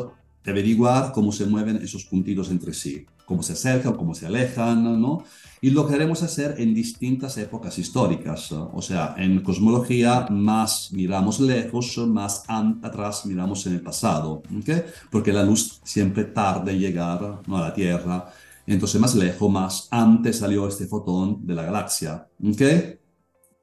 averiguar 0.46 1.12
cómo 1.12 1.32
se 1.34 1.46
mueven 1.46 1.78
esos 1.78 2.06
puntitos 2.06 2.50
entre 2.50 2.74
sí, 2.74 3.06
cómo 3.26 3.44
se 3.44 3.54
acercan, 3.54 3.96
cómo 3.96 4.16
se 4.16 4.28
alejan, 4.28 5.02
¿no? 5.02 5.26
Y 5.60 5.72
lo 5.72 5.88
queremos 5.88 6.22
hacer 6.22 6.56
en 6.60 6.74
distintas 6.74 7.38
épocas 7.38 7.78
históricas, 7.80 8.52
o 8.52 8.82
sea, 8.82 9.16
en 9.18 9.42
cosmología 9.42 10.28
más 10.30 10.92
miramos 10.92 11.40
lejos, 11.40 11.98
más 12.08 12.44
atrás 12.48 13.26
miramos 13.26 13.66
en 13.66 13.74
el 13.74 13.82
pasado, 13.82 14.44
¿okay? 14.60 14.84
Porque 15.10 15.34
la 15.34 15.44
luz 15.44 15.80
siempre 15.84 16.26
tarda 16.26 16.72
en 16.72 16.80
llegar 16.80 17.42
¿no? 17.48 17.58
a 17.58 17.62
la 17.62 17.74
Tierra, 17.74 18.32
entonces 18.68 19.02
más 19.02 19.16
lejos, 19.16 19.52
más 19.52 19.88
antes 19.90 20.38
salió 20.38 20.68
este 20.68 20.86
fotón 20.86 21.46
de 21.46 21.56
la 21.56 21.64
galaxia, 21.64 22.28
¿okay? 22.44 23.00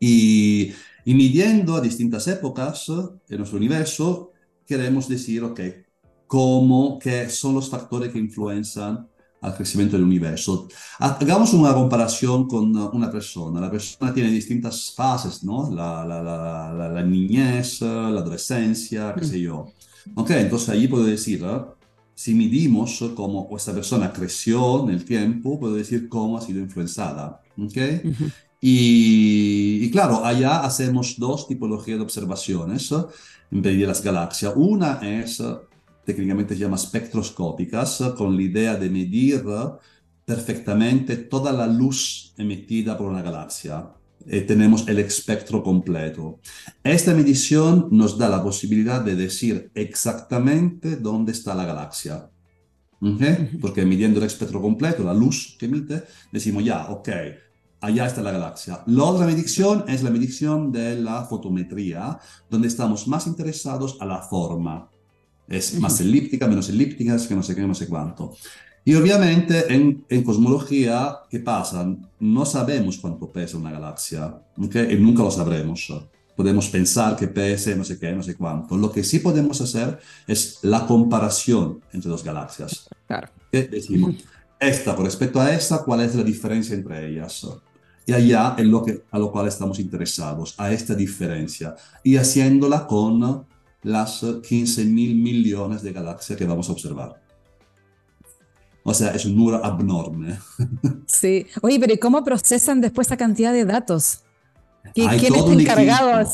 Y, 0.01 0.73
y 1.05 1.15
midiendo 1.15 1.77
a 1.77 1.81
distintas 1.81 2.27
épocas 2.27 2.89
en 2.89 3.39
nuestro 3.39 3.59
universo, 3.59 4.33
queremos 4.67 5.09
decir, 5.09 5.45
ok, 5.45 5.61
cómo, 6.27 6.99
qué 6.99 7.31
son 7.31 7.55
los 7.55 7.71
factores 7.71 8.13
que 8.13 8.19
influencian 8.19 9.07
al 9.45 9.55
crecimiento 9.55 9.97
del 9.97 10.05
universo. 10.05 10.69
Hagamos 10.99 11.53
una 11.53 11.75
comparación 11.75 12.49
con 12.49 12.75
una 12.75 13.11
persona. 13.11 13.61
La 13.61 13.71
persona 13.71 14.13
tiene 14.13 14.31
distintas 14.31 14.93
fases, 14.95 15.45
¿no? 15.45 15.71
La, 15.71 16.05
la, 16.05 16.23
la, 16.23 16.89
la 16.89 17.03
niñez, 17.03 17.83
la 17.83 18.21
adolescencia, 18.21 19.15
qué 19.15 19.25
sé 19.25 19.41
yo. 19.41 19.67
Ok, 20.15 20.31
entonces 20.31 20.71
allí 20.71 20.89
puedo 20.89 21.05
decir, 21.05 21.43
¿eh? 21.45 21.61
si 22.15 22.35
midimos 22.35 23.05
cómo 23.15 23.49
esta 23.55 23.75
persona 23.75 24.13
creció 24.13 24.85
en 24.85 24.91
el 24.95 25.05
tiempo, 25.05 25.61
puedo 25.61 25.75
decir 25.75 26.09
cómo 26.09 26.39
ha 26.39 26.41
sido 26.41 26.61
influenciada. 26.61 27.43
¿ok? 27.59 27.77
y, 28.61 29.85
y, 29.85 29.91
claro, 29.91 30.25
allá 30.25 30.61
hacemos 30.61 31.17
dos 31.19 31.47
tipologías 31.47 31.99
de 31.99 32.05
observaciones 32.05 32.91
en 33.51 33.61
vez 33.61 33.79
de 33.79 33.87
las 33.87 34.03
galaxias. 34.03 34.55
Una 34.57 35.01
es 35.03 35.43
técnicamente 36.05 36.55
se 36.55 36.61
llama 36.61 36.77
espectroscópicas, 36.77 38.03
con 38.17 38.37
la 38.37 38.43
idea 38.43 38.77
de 38.77 38.91
medir 38.91 39.45
perfectamente 40.25 41.17
toda 41.17 41.53
la 41.53 41.67
luz 41.67 42.35
emitida 42.37 42.97
por 42.97 43.09
una 43.09 43.23
galaxia. 43.23 43.91
Y 44.27 44.41
tenemos 44.43 44.89
el 44.89 44.99
espectro 45.01 45.63
completo. 45.63 46.41
Esta 46.83 47.13
medición 47.15 47.89
nos 47.91 48.17
da 48.17 48.29
la 48.29 48.43
posibilidad 48.43 49.03
de 49.03 49.17
decir 49.17 49.71
exactamente 49.75 50.97
dónde 50.97 51.33
está 51.33 51.55
la 51.55 51.67
galaxia. 51.67 52.31
Porque 53.61 53.85
midiendo 53.85 54.19
el 54.21 54.27
espectro 54.27 54.63
completo, 54.63 55.05
la 55.05 55.13
luz 55.13 55.57
que 55.59 55.67
emite, 55.67 56.05
decimos 56.33 56.65
ya, 56.65 56.89
ok, 56.89 57.09
allá 57.83 58.07
está 58.07 58.23
la 58.23 58.33
galaxia. 58.33 58.83
La 58.87 59.05
otra 59.05 59.27
medición 59.27 59.85
es 59.89 60.03
la 60.03 60.09
medición 60.09 60.73
de 60.73 60.97
la 60.97 61.25
fotometría, 61.25 62.19
donde 62.49 62.69
estamos 62.69 63.07
más 63.07 63.27
interesados 63.27 63.99
a 64.01 64.07
la 64.07 64.23
forma. 64.23 64.89
Es 65.49 65.79
más 65.79 66.01
elíptica, 66.01 66.47
menos 66.47 66.69
elíptica, 66.69 67.15
es 67.15 67.27
que 67.27 67.35
no 67.35 67.43
sé 67.43 67.55
qué, 67.55 67.63
no 67.63 67.75
sé 67.75 67.87
cuánto. 67.87 68.35
Y 68.85 68.95
obviamente 68.95 69.73
en, 69.73 70.05
en, 70.09 70.23
cosmología, 70.23 71.21
¿qué 71.31 71.41
pasa? 71.41 71.87
No 72.21 72.45
sabemos 72.45 72.99
cuánto 72.99 73.31
pesa 73.31 73.57
una 73.57 73.71
galaxia, 73.71 74.35
¿okay? 74.59 74.93
y 74.93 74.97
nunca 74.97 75.23
lo 75.23 75.31
sabremos. 75.31 75.91
Podemos 76.37 76.69
pensar 76.69 77.17
que 77.17 77.29
pese 77.29 77.77
no 77.77 77.85
sé 77.85 77.99
qué, 77.99 78.13
no 78.13 78.23
sé 78.23 78.35
cuánto. 78.35 78.77
Lo 78.77 78.91
que 78.91 79.03
sí 79.03 79.21
podemos 79.21 79.61
hacer 79.61 79.99
es 80.27 80.59
la 80.63 80.87
comparación 80.87 81.81
entre 81.93 82.11
dos 82.11 82.23
galaxias. 82.23 82.89
Claro. 83.07 83.29
¿Okay? 83.49 83.69
Decimos, 83.69 84.17
esta 84.61 84.95
con 84.95 85.07
respecto 85.07 85.41
a 85.41 85.53
esta, 85.53 85.79
¿cuál 85.79 86.01
es 86.01 86.15
la 86.15 86.23
diferencia 86.23 86.75
entre 86.75 87.09
ellas? 87.09 87.47
Y 88.07 88.13
allá 88.13 88.55
es 88.59 88.67
lo 88.67 88.85
que, 88.85 89.03
a 89.11 89.19
lo 89.19 89.33
cual 89.33 89.49
estamos 89.49 89.79
interesados, 89.79 90.55
a 90.59 90.71
esta 90.73 90.95
diferencia. 90.95 91.75
Y 92.03 92.17
haciéndola 92.17 92.87
con 92.87 93.47
las 93.85 94.25
15 94.43 94.85
mil 94.87 95.15
millones 95.15 95.83
de 95.83 95.93
galaxias 95.93 96.37
que 96.37 96.47
vamos 96.47 96.69
a 96.69 96.73
observar. 96.73 97.23
O 98.83 98.93
sea, 98.93 99.15
es 99.15 99.25
un 99.25 99.37
número 99.37 99.65
abnorme. 99.65 100.39
Sí. 101.07 101.47
Oye, 101.63 101.79
pero 101.79 101.93
¿y 101.93 101.99
cómo 101.99 102.25
procesan 102.25 102.81
después 102.81 103.07
esa 103.07 103.17
cantidad 103.17 103.53
de 103.53 103.65
datos? 103.65 104.25
¿Quién 104.95 105.11
está 105.11 105.53
encargado? 105.53 106.31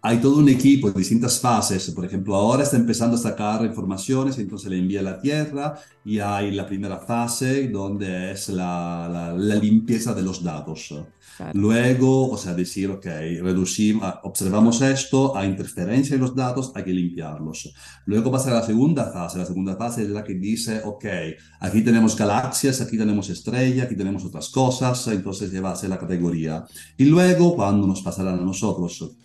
Hay 0.00 0.18
todo 0.18 0.38
un 0.38 0.48
equipo 0.48 0.88
en 0.88 0.94
distintas 0.94 1.40
fases. 1.40 1.90
Por 1.90 2.04
ejemplo, 2.04 2.36
ahora 2.36 2.62
está 2.62 2.76
empezando 2.76 3.16
a 3.16 3.18
sacar 3.18 3.64
informaciones, 3.64 4.38
entonces 4.38 4.70
le 4.70 4.78
envía 4.78 5.00
a 5.00 5.02
la 5.02 5.20
Tierra 5.20 5.74
y 6.04 6.20
hay 6.20 6.52
la 6.52 6.66
primera 6.66 6.98
fase 6.98 7.68
donde 7.68 8.30
es 8.32 8.48
la, 8.48 9.34
la, 9.36 9.54
limpieza 9.56 10.14
de 10.14 10.22
los 10.22 10.42
datos. 10.42 10.94
Luego, 11.54 12.30
o 12.30 12.36
sea, 12.36 12.54
decir, 12.54 12.90
ok, 12.90 13.06
reducimos, 13.42 14.04
ah, 14.04 14.20
observamos 14.22 14.80
esto, 14.82 15.36
hay 15.36 15.48
interferencia 15.48 16.14
en 16.14 16.20
los 16.20 16.34
datos, 16.34 16.70
hay 16.74 16.84
que 16.84 16.92
limpiarlos. 16.92 17.72
Luego 18.06 18.30
pasa 18.30 18.50
a 18.50 18.54
la 18.54 18.62
segunda 18.62 19.10
fase. 19.12 19.38
La 19.38 19.46
segunda 19.46 19.76
fase 19.76 20.02
es 20.02 20.10
la 20.10 20.22
que 20.22 20.34
dice, 20.34 20.80
ok, 20.84 21.04
aquí 21.60 21.82
tenemos 21.82 22.16
galaxias, 22.16 22.80
aquí 22.80 22.96
tenemos 22.96 23.28
estrellas, 23.30 23.86
aquí 23.86 23.96
tenemos 23.96 24.24
otras 24.24 24.48
cosas, 24.50 25.08
entonces 25.08 25.50
lleva 25.50 25.72
a 25.72 25.76
ser 25.76 25.90
la 25.90 25.98
categoría. 25.98 26.64
Y 26.96 27.06
luego, 27.06 27.56
cuando 27.56 27.86
nos 27.86 28.02
pasarán 28.02 28.38
a 28.38 28.42
nosotros 28.42 29.16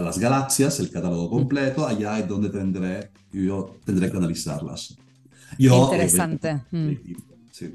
a 0.00 0.04
las 0.04 0.18
galaxias, 0.18 0.80
el 0.80 0.90
catálogo 0.90 1.30
completo, 1.30 1.86
allá 1.86 2.18
es 2.18 2.28
donde 2.28 2.50
tendré, 2.50 3.10
yo 3.32 3.76
tendré 3.84 4.10
que 4.10 4.16
analizarlas. 4.16 4.96
Yo, 5.58 5.84
Interesante. 5.84 6.60
Mm. 6.70 6.92
Sí. 7.50 7.74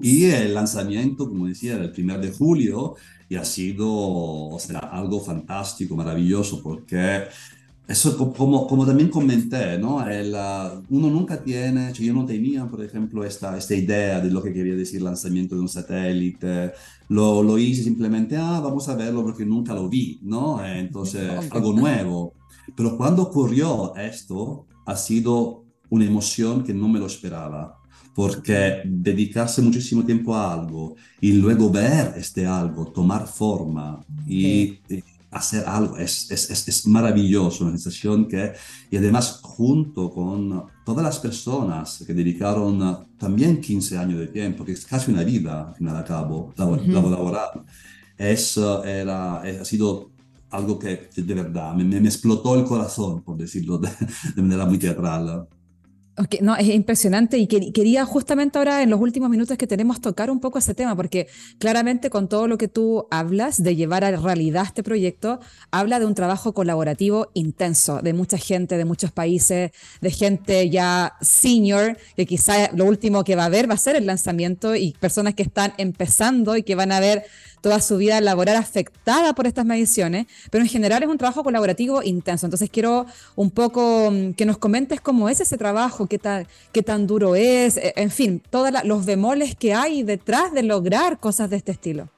Y 0.00 0.24
el 0.24 0.54
lanzamiento, 0.54 1.28
como 1.28 1.46
decía, 1.46 1.74
era 1.74 1.84
el 1.84 1.92
primer 1.92 2.20
de 2.20 2.32
julio 2.32 2.96
y 3.28 3.36
ha 3.36 3.44
sido 3.44 3.88
o 3.88 4.58
sea, 4.58 4.78
algo 4.78 5.20
fantástico, 5.20 5.96
maravilloso, 5.96 6.62
porque 6.62 7.24
eso 7.86 8.16
como, 8.16 8.66
como 8.66 8.86
también 8.86 9.10
comenté, 9.10 9.78
¿no? 9.78 10.06
El, 10.08 10.34
uh, 10.34 10.82
uno 10.88 11.10
nunca 11.10 11.42
tiene, 11.42 11.92
yo 11.92 12.14
no 12.14 12.24
tenía, 12.24 12.66
por 12.66 12.82
ejemplo, 12.82 13.24
esta, 13.24 13.56
esta 13.58 13.74
idea 13.74 14.20
de 14.20 14.30
lo 14.30 14.42
que 14.42 14.54
quería 14.54 14.74
decir 14.74 15.02
lanzamiento 15.02 15.54
de 15.54 15.60
un 15.60 15.68
satélite, 15.68 16.72
lo, 17.08 17.42
lo 17.42 17.58
hice 17.58 17.82
simplemente, 17.82 18.36
ah, 18.36 18.60
vamos 18.60 18.88
a 18.88 18.96
verlo 18.96 19.22
porque 19.22 19.44
nunca 19.44 19.74
lo 19.74 19.88
vi, 19.88 20.18
¿no? 20.22 20.64
Entonces, 20.64 21.30
algo 21.50 21.74
nuevo. 21.74 22.32
Pero 22.74 22.96
cuando 22.96 23.22
ocurrió 23.22 23.94
esto, 23.96 24.66
ha 24.86 24.96
sido 24.96 25.64
una 25.90 26.06
emoción 26.06 26.64
que 26.64 26.72
no 26.72 26.88
me 26.88 26.98
lo 26.98 27.06
esperaba 27.06 27.78
porque 28.14 28.82
dedicarse 28.84 29.60
muchísimo 29.60 30.04
tiempo 30.04 30.34
a 30.36 30.54
algo 30.54 30.94
y 31.20 31.32
luego 31.32 31.68
ver 31.68 32.14
este 32.16 32.46
algo 32.46 32.86
tomar 32.86 33.26
forma 33.26 34.00
y, 34.26 34.78
y 34.88 35.02
hacer 35.34 35.64
algo 35.66 35.96
es, 35.96 36.30
es, 36.30 36.50
es, 36.50 36.68
es, 36.68 36.86
maravilloso, 36.86 37.64
una 37.64 37.72
sensación 37.72 38.26
que, 38.26 38.52
y 38.90 38.96
además 38.96 39.40
junto 39.42 40.10
con 40.10 40.64
todas 40.84 41.04
las 41.04 41.18
personas 41.18 42.02
que 42.06 42.14
dedicaron 42.14 43.06
también 43.18 43.60
15 43.60 43.98
años 43.98 44.18
de 44.20 44.28
tiempo, 44.28 44.64
que 44.64 44.72
es 44.72 44.86
casi 44.86 45.10
una 45.10 45.24
vida, 45.24 45.68
al 45.68 45.74
final 45.74 45.96
a 45.96 46.04
cabo, 46.04 46.52
labor, 46.56 46.78
uh 46.78 46.82
-huh. 46.82 47.10
laboral, 47.10 47.64
es, 48.16 48.56
era, 48.56 49.42
ha 49.42 49.64
sido 49.64 50.10
algo 50.50 50.78
que 50.78 51.10
de 51.16 51.34
verdad 51.34 51.74
me, 51.74 51.84
me, 51.84 52.08
explotó 52.08 52.54
el 52.54 52.64
corazón, 52.64 53.22
por 53.22 53.36
decirlo 53.36 53.78
de, 53.78 53.88
de 54.36 54.42
manera 54.42 54.64
muy 54.64 54.78
teatral. 54.78 55.48
Okay, 56.16 56.38
no, 56.42 56.54
es 56.54 56.68
impresionante 56.68 57.38
y 57.38 57.48
que, 57.48 57.72
quería 57.72 58.04
justamente 58.04 58.56
ahora 58.58 58.82
en 58.84 58.90
los 58.90 59.00
últimos 59.00 59.30
minutos 59.30 59.58
que 59.58 59.66
tenemos 59.66 60.00
tocar 60.00 60.30
un 60.30 60.38
poco 60.38 60.60
ese 60.60 60.72
tema, 60.72 60.94
porque 60.94 61.26
claramente 61.58 62.08
con 62.08 62.28
todo 62.28 62.46
lo 62.46 62.56
que 62.56 62.68
tú 62.68 63.08
hablas 63.10 63.60
de 63.60 63.74
llevar 63.74 64.04
a 64.04 64.12
realidad 64.16 64.62
este 64.64 64.84
proyecto, 64.84 65.40
habla 65.72 65.98
de 65.98 66.06
un 66.06 66.14
trabajo 66.14 66.54
colaborativo 66.54 67.30
intenso, 67.34 68.00
de 68.00 68.12
mucha 68.12 68.38
gente, 68.38 68.76
de 68.76 68.84
muchos 68.84 69.10
países, 69.10 69.72
de 70.00 70.10
gente 70.12 70.70
ya 70.70 71.14
senior, 71.20 71.98
que 72.16 72.26
quizá 72.26 72.70
lo 72.72 72.84
último 72.84 73.24
que 73.24 73.34
va 73.34 73.46
a 73.46 73.48
ver 73.48 73.68
va 73.68 73.74
a 73.74 73.78
ser 73.78 73.96
el 73.96 74.06
lanzamiento 74.06 74.76
y 74.76 74.92
personas 74.92 75.34
que 75.34 75.42
están 75.42 75.74
empezando 75.78 76.56
y 76.56 76.62
que 76.62 76.76
van 76.76 76.92
a 76.92 77.00
ver 77.00 77.24
toda 77.64 77.80
su 77.80 77.96
vida 77.96 78.20
laboral 78.20 78.56
afectada 78.56 79.34
por 79.34 79.46
estas 79.46 79.64
mediciones, 79.64 80.26
pero 80.50 80.62
en 80.62 80.68
general 80.68 81.02
es 81.02 81.08
un 81.08 81.16
trabajo 81.16 81.42
colaborativo 81.42 82.02
intenso. 82.02 82.44
Entonces 82.44 82.68
quiero 82.68 83.06
un 83.36 83.50
poco 83.50 84.10
mm, 84.10 84.34
que 84.34 84.44
nos 84.44 84.58
comentes 84.58 85.00
cómo 85.00 85.30
es 85.30 85.40
ese 85.40 85.56
trabajo, 85.56 86.06
qué 86.06 86.18
tan, 86.18 86.46
qué 86.72 86.82
tan 86.82 87.06
duro 87.06 87.34
es, 87.34 87.78
e, 87.78 87.94
en 87.96 88.10
fin, 88.10 88.42
todos 88.50 88.70
los 88.84 89.06
bemoles 89.06 89.56
que 89.56 89.72
hay 89.72 90.02
detrás 90.02 90.52
de 90.52 90.62
lograr 90.62 91.18
cosas 91.18 91.48
de 91.48 91.56
este 91.56 91.72
estilo. 91.72 92.10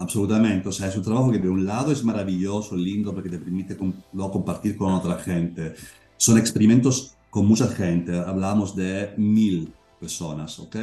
Absolutamente, 0.00 0.68
o 0.68 0.72
sea, 0.72 0.88
es 0.88 0.96
un 0.96 1.04
trabajo 1.04 1.30
que 1.30 1.38
de 1.38 1.48
un 1.48 1.64
lado 1.64 1.92
es 1.92 2.02
maravilloso, 2.02 2.74
lindo, 2.74 3.14
porque 3.14 3.30
te 3.30 3.38
permite 3.38 3.76
lo 4.12 4.32
compartir 4.32 4.76
con 4.76 4.92
otra 4.92 5.14
gente. 5.20 5.74
Son 6.16 6.36
experimentos 6.38 7.14
con 7.30 7.46
mucha 7.46 7.68
gente, 7.68 8.18
hablamos 8.18 8.74
de 8.74 9.14
mil 9.16 9.72
personas, 10.00 10.58
¿ok? 10.58 10.76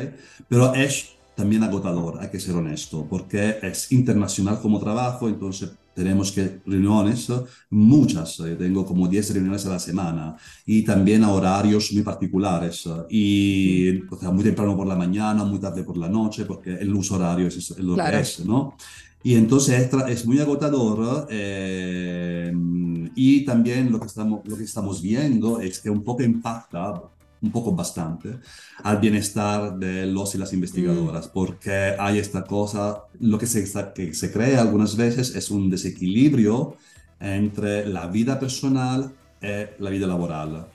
Pero 0.47 0.73
es 0.73 1.15
también 1.36 1.63
agotador, 1.63 2.19
hay 2.21 2.30
que 2.30 2.39
ser 2.39 2.56
honesto, 2.56 3.06
porque 3.10 3.58
es 3.62 3.91
internacional 3.91 4.62
como 4.62 4.80
trabajo, 4.80 5.28
entonces 5.28 5.71
tenemos 5.93 6.32
que 6.32 6.60
reuniones, 6.65 7.32
muchas, 7.69 8.39
eh, 8.41 8.56
tengo 8.58 8.86
como 8.86 9.08
10 9.08 9.34
reuniones 9.34 9.65
a 9.65 9.69
la 9.69 9.80
semana 9.80 10.36
y 10.65 10.84
también 10.84 11.24
a 11.24 11.32
horarios 11.32 11.91
muy 11.93 12.04
particulares 12.04 12.84
y 13.10 14.02
o 14.10 14.17
sea, 14.19 14.32
muy 14.32 14.43
temprano 14.43 14.76
por 14.76 14.88
la 14.88 14.95
mañana, 14.95 15.43
muy 15.45 15.60
tarde 15.60 15.84
por 15.84 15.98
la 15.98 16.10
noche, 16.10 16.45
porque 16.45 16.74
el 16.74 16.93
uso 16.93 17.15
horario 17.15 17.48
es 17.48 17.78
lo 17.80 17.95
claro. 17.95 18.12
que 18.12 18.24
es, 18.24 18.45
¿no? 18.45 18.76
Y 19.24 19.36
entonces 19.36 19.89
es, 19.91 20.10
es 20.10 20.26
muy 20.28 20.39
agotador 20.39 21.28
eh, 21.32 22.54
y 23.15 23.43
también 23.45 23.91
lo 23.91 24.00
que, 24.00 24.06
estamos, 24.06 24.41
lo 24.45 24.56
que 24.56 24.65
estamos 24.65 25.02
viendo 25.02 25.60
es 25.62 25.80
que 25.80 25.89
un 25.89 26.04
poco 26.04 26.24
impacta 26.24 27.02
un 27.41 27.52
poco 27.52 27.71
bastante 27.74 28.39
al 28.84 28.98
bienestar 28.98 29.78
de 29.78 30.06
los 30.06 30.36
y 30.36 30.38
las 30.38 30.54
investigadoras, 30.54 31.28
mm. 31.28 31.30
porque 31.34 31.95
hay 31.98 32.19
esta 32.19 32.43
cosa, 32.43 33.04
lo 33.19 33.38
que 33.38 33.45
se, 33.48 33.63
que 33.93 34.13
se 34.13 34.32
cree 34.32 34.58
algunas 34.58 34.95
veces 34.95 35.36
es 35.36 35.52
un 35.52 35.69
desequilibrio 35.69 36.76
entre 37.19 37.86
la 37.88 38.08
vida 38.08 38.39
personal 38.39 39.12
y 39.41 39.84
la 39.84 39.89
vida 39.89 40.08
laboral. 40.08 40.67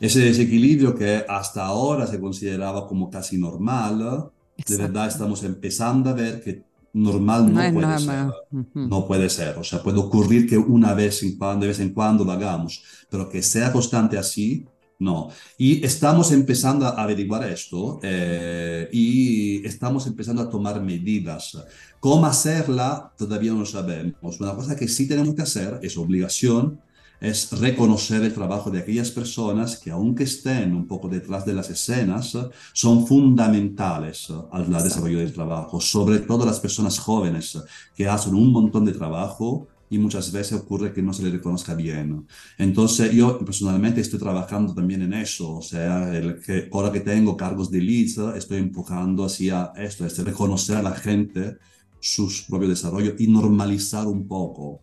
Ese 0.00 0.20
desequilibrio 0.20 0.94
que 0.94 1.24
hasta 1.28 1.64
ahora 1.64 2.06
se 2.06 2.20
consideraba 2.20 2.86
como 2.86 3.10
casi 3.10 3.36
normal, 3.36 4.30
Exacto. 4.56 4.72
de 4.72 4.76
verdad 4.76 5.08
estamos 5.08 5.42
empezando 5.42 6.10
a 6.10 6.12
ver 6.12 6.40
que 6.42 6.62
normal 6.92 7.52
no, 7.52 7.62
no 7.62 7.72
puede 7.72 7.98
ser. 7.98 8.26
-huh. 8.26 8.88
No 8.88 9.06
puede 9.06 9.28
ser. 9.28 9.58
O 9.58 9.64
sea, 9.64 9.82
puede 9.82 9.98
ocurrir 9.98 10.48
que 10.48 10.56
una 10.56 10.94
vez 10.94 11.22
en 11.22 11.36
cuando, 11.36 11.62
de 11.62 11.68
vez 11.68 11.80
en 11.80 11.92
cuando 11.92 12.24
lo 12.24 12.32
hagamos, 12.32 12.82
pero 13.10 13.28
que 13.28 13.42
sea 13.42 13.72
constante 13.72 14.16
así, 14.18 14.66
no. 14.98 15.30
Y 15.56 15.84
estamos 15.84 16.32
empezando 16.32 16.86
a 16.86 17.02
averiguar 17.02 17.48
esto 17.48 18.00
eh, 18.02 18.88
y 18.92 19.64
estamos 19.64 20.06
empezando 20.06 20.42
a 20.42 20.50
tomar 20.50 20.82
medidas. 20.82 21.56
¿Cómo 22.00 22.26
hacerla? 22.26 23.12
Todavía 23.16 23.52
no 23.52 23.64
sabemos. 23.64 24.40
Una 24.40 24.54
cosa 24.54 24.74
que 24.74 24.88
sí 24.88 25.06
tenemos 25.06 25.34
que 25.34 25.42
hacer, 25.42 25.78
es 25.82 25.96
obligación, 25.96 26.80
es 27.20 27.50
reconocer 27.52 28.22
el 28.22 28.34
trabajo 28.34 28.70
de 28.70 28.80
aquellas 28.80 29.10
personas 29.10 29.76
que 29.76 29.90
aunque 29.90 30.24
estén 30.24 30.74
un 30.74 30.86
poco 30.86 31.08
detrás 31.08 31.44
de 31.44 31.54
las 31.54 31.70
escenas, 31.70 32.36
son 32.72 33.06
fundamentales 33.06 34.32
al 34.50 34.70
desarrollo 34.82 35.18
del 35.18 35.32
trabajo, 35.32 35.80
sobre 35.80 36.20
todo 36.20 36.44
las 36.44 36.60
personas 36.60 36.98
jóvenes 36.98 37.58
que 37.94 38.08
hacen 38.08 38.34
un 38.34 38.52
montón 38.52 38.84
de 38.84 38.92
trabajo 38.92 39.68
y 39.90 39.98
muchas 39.98 40.30
veces 40.32 40.58
ocurre 40.58 40.92
que 40.92 41.02
no 41.02 41.12
se 41.12 41.22
le 41.22 41.30
reconozca 41.30 41.74
bien. 41.74 42.26
Entonces 42.58 43.12
yo 43.12 43.38
personalmente 43.44 44.00
estoy 44.00 44.18
trabajando 44.18 44.74
también 44.74 45.02
en 45.02 45.14
eso, 45.14 45.56
o 45.56 45.62
sea, 45.62 46.14
el 46.16 46.40
que, 46.40 46.68
ahora 46.72 46.92
que 46.92 47.00
tengo 47.00 47.36
cargos 47.36 47.70
de 47.70 47.80
lead, 47.80 48.36
estoy 48.36 48.58
empujando 48.58 49.24
hacia 49.24 49.72
esto, 49.76 50.06
es 50.06 50.18
reconocer 50.24 50.76
a 50.76 50.82
la 50.82 50.94
gente 50.94 51.56
su 52.00 52.30
propio 52.48 52.68
desarrollo 52.68 53.14
y 53.18 53.26
normalizar 53.26 54.06
un 54.06 54.28
poco. 54.28 54.82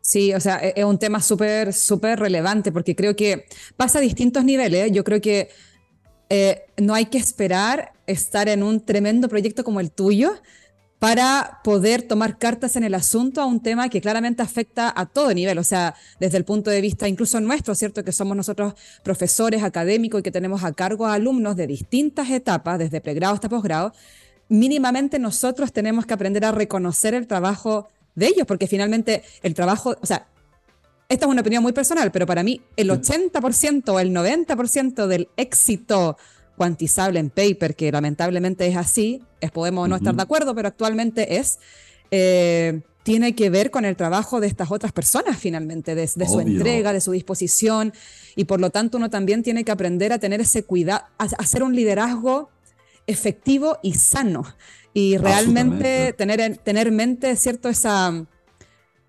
Sí, 0.00 0.32
o 0.34 0.40
sea, 0.40 0.58
e-, 0.58 0.74
es 0.76 0.84
un 0.84 0.98
tema 0.98 1.20
súper, 1.20 1.72
súper 1.72 2.18
relevante 2.18 2.72
porque 2.72 2.96
creo 2.96 3.14
que 3.14 3.46
pasa 3.76 3.98
a 3.98 4.02
distintos 4.02 4.44
niveles. 4.44 4.90
Yo 4.92 5.04
creo 5.04 5.20
que 5.20 5.50
eh, 6.28 6.62
no 6.78 6.94
hay 6.94 7.06
que 7.06 7.18
esperar 7.18 7.92
estar 8.06 8.48
en 8.48 8.62
un 8.62 8.84
tremendo 8.84 9.28
proyecto 9.28 9.62
como 9.62 9.80
el 9.80 9.90
tuyo 9.90 10.32
para 11.00 11.60
poder 11.64 12.02
tomar 12.02 12.38
cartas 12.38 12.76
en 12.76 12.84
el 12.84 12.94
asunto 12.94 13.40
a 13.40 13.46
un 13.46 13.60
tema 13.60 13.88
que 13.88 14.02
claramente 14.02 14.42
afecta 14.42 14.92
a 14.94 15.06
todo 15.06 15.32
nivel, 15.32 15.56
o 15.58 15.64
sea, 15.64 15.94
desde 16.20 16.36
el 16.36 16.44
punto 16.44 16.70
de 16.70 16.82
vista 16.82 17.08
incluso 17.08 17.40
nuestro, 17.40 17.74
¿cierto? 17.74 18.04
Que 18.04 18.12
somos 18.12 18.36
nosotros 18.36 18.74
profesores 19.02 19.62
académicos 19.62 20.20
y 20.20 20.22
que 20.22 20.30
tenemos 20.30 20.62
a 20.62 20.72
cargo 20.72 21.06
a 21.06 21.14
alumnos 21.14 21.56
de 21.56 21.66
distintas 21.66 22.28
etapas, 22.28 22.78
desde 22.78 23.00
pregrado 23.00 23.32
hasta 23.32 23.48
posgrado, 23.48 23.94
mínimamente 24.50 25.18
nosotros 25.18 25.72
tenemos 25.72 26.04
que 26.04 26.12
aprender 26.12 26.44
a 26.44 26.52
reconocer 26.52 27.14
el 27.14 27.26
trabajo 27.26 27.88
de 28.14 28.26
ellos, 28.26 28.46
porque 28.46 28.66
finalmente 28.66 29.22
el 29.42 29.54
trabajo, 29.54 29.96
o 30.02 30.06
sea, 30.06 30.26
esta 31.08 31.24
es 31.24 31.32
una 31.32 31.40
opinión 31.40 31.62
muy 31.62 31.72
personal, 31.72 32.12
pero 32.12 32.26
para 32.26 32.42
mí 32.42 32.60
el 32.76 32.90
80% 32.90 33.88
o 33.88 34.00
el 34.00 34.12
90% 34.12 35.06
del 35.06 35.30
éxito 35.38 36.18
cuantizable 36.56 37.20
en 37.20 37.30
paper, 37.30 37.74
que 37.74 37.90
lamentablemente 37.90 38.66
es 38.66 38.76
así, 38.76 39.22
es, 39.40 39.50
podemos 39.50 39.88
no 39.88 39.96
estar 39.96 40.14
de 40.14 40.22
acuerdo, 40.22 40.54
pero 40.54 40.68
actualmente 40.68 41.36
es, 41.36 41.58
eh, 42.10 42.82
tiene 43.02 43.34
que 43.34 43.48
ver 43.48 43.70
con 43.70 43.84
el 43.84 43.96
trabajo 43.96 44.40
de 44.40 44.46
estas 44.46 44.70
otras 44.70 44.92
personas 44.92 45.38
finalmente, 45.38 45.94
de, 45.94 46.02
de 46.02 46.26
su 46.26 46.40
entrega, 46.40 46.92
de 46.92 47.00
su 47.00 47.12
disposición, 47.12 47.92
y 48.36 48.44
por 48.44 48.60
lo 48.60 48.70
tanto 48.70 48.98
uno 48.98 49.08
también 49.08 49.42
tiene 49.42 49.64
que 49.64 49.72
aprender 49.72 50.12
a 50.12 50.18
tener 50.18 50.40
ese 50.40 50.64
cuidado, 50.64 51.04
a, 51.18 51.24
a 51.24 51.26
hacer 51.38 51.62
un 51.62 51.74
liderazgo 51.74 52.50
efectivo 53.06 53.78
y 53.82 53.94
sano, 53.94 54.44
y 54.92 55.16
realmente 55.16 56.12
tener, 56.12 56.58
tener 56.58 56.88
en 56.88 56.96
mente, 56.96 57.36
¿cierto?, 57.36 57.68
esa 57.68 58.26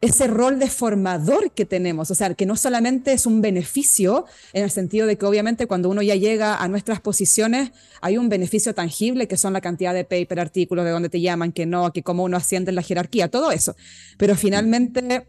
ese 0.01 0.25
rol 0.25 0.57
de 0.57 0.67
formador 0.67 1.51
que 1.51 1.65
tenemos, 1.65 2.09
o 2.09 2.15
sea, 2.15 2.33
que 2.33 2.47
no 2.47 2.55
solamente 2.55 3.13
es 3.13 3.27
un 3.27 3.39
beneficio 3.39 4.25
en 4.51 4.63
el 4.63 4.71
sentido 4.71 5.05
de 5.05 5.15
que 5.15 5.27
obviamente 5.27 5.67
cuando 5.67 5.89
uno 5.89 6.01
ya 6.01 6.15
llega 6.15 6.57
a 6.57 6.67
nuestras 6.67 6.99
posiciones 6.99 7.71
hay 8.01 8.17
un 8.17 8.27
beneficio 8.27 8.73
tangible 8.73 9.27
que 9.27 9.37
son 9.37 9.53
la 9.53 9.61
cantidad 9.61 9.93
de 9.93 10.03
paper, 10.03 10.39
artículos, 10.39 10.85
de 10.85 10.91
dónde 10.91 11.09
te 11.09 11.21
llaman, 11.21 11.51
que 11.51 11.67
no, 11.67 11.93
que 11.93 12.01
cómo 12.01 12.23
uno 12.23 12.35
asciende 12.35 12.71
en 12.71 12.75
la 12.75 12.81
jerarquía, 12.81 13.29
todo 13.29 13.51
eso. 13.51 13.75
Pero 14.17 14.35
finalmente, 14.35 15.27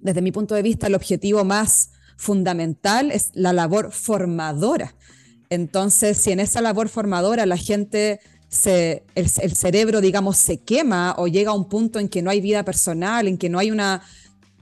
desde 0.00 0.22
mi 0.22 0.30
punto 0.30 0.54
de 0.54 0.62
vista, 0.62 0.86
el 0.86 0.94
objetivo 0.94 1.44
más 1.44 1.90
fundamental 2.16 3.10
es 3.10 3.30
la 3.34 3.52
labor 3.52 3.90
formadora. 3.90 4.94
Entonces, 5.50 6.18
si 6.18 6.30
en 6.30 6.38
esa 6.38 6.60
labor 6.60 6.88
formadora 6.88 7.46
la 7.46 7.56
gente 7.56 8.20
se, 8.54 9.02
el, 9.14 9.26
el, 9.42 9.56
cerebro, 9.56 10.00
digamos, 10.00 10.36
se 10.36 10.58
quema 10.58 11.14
o 11.18 11.26
llega 11.26 11.50
a 11.50 11.54
un 11.54 11.68
punto 11.68 11.98
en 11.98 12.08
que 12.08 12.22
no 12.22 12.30
hay 12.30 12.40
vida 12.40 12.64
personal, 12.64 13.26
en 13.26 13.36
que 13.36 13.48
no 13.48 13.58
hay 13.58 13.70
una, 13.70 14.02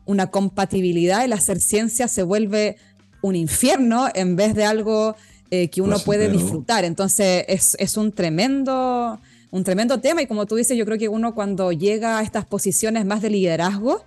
una 0.04 0.28
compatibilidad, 0.28 1.24
el 1.24 1.32
hacer 1.32 1.60
ciencia 1.60 2.08
se 2.08 2.22
vuelve 2.22 2.76
un 3.20 3.36
infierno 3.36 4.08
en 4.14 4.34
vez 4.34 4.54
de 4.54 4.64
algo 4.64 5.14
eh, 5.50 5.68
que 5.68 5.82
uno 5.82 5.92
pues, 5.92 6.04
puede 6.04 6.26
pero... 6.26 6.38
disfrutar. 6.38 6.84
Entonces 6.84 7.44
es, 7.48 7.76
es, 7.78 7.96
un 7.96 8.12
tremendo 8.12 9.20
un 9.50 9.64
tremendo 9.64 10.00
tema 10.00 10.22
y 10.22 10.26
como 10.26 10.46
tú 10.46 10.56
dices, 10.56 10.76
yo 10.76 10.86
creo 10.86 10.96
que 10.96 11.08
uno 11.08 11.34
cuando 11.34 11.72
llega 11.72 12.18
a 12.18 12.22
estas 12.22 12.46
posiciones 12.46 13.04
más 13.04 13.20
de 13.20 13.28
liderazgo, 13.28 14.02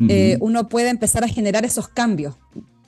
uh 0.00 0.04
-huh. 0.04 0.10
eh, 0.10 0.38
uno 0.40 0.68
puede 0.68 0.88
empezar 0.88 1.22
a 1.22 1.28
generar 1.28 1.64
esos 1.64 1.86
cambios 1.86 2.34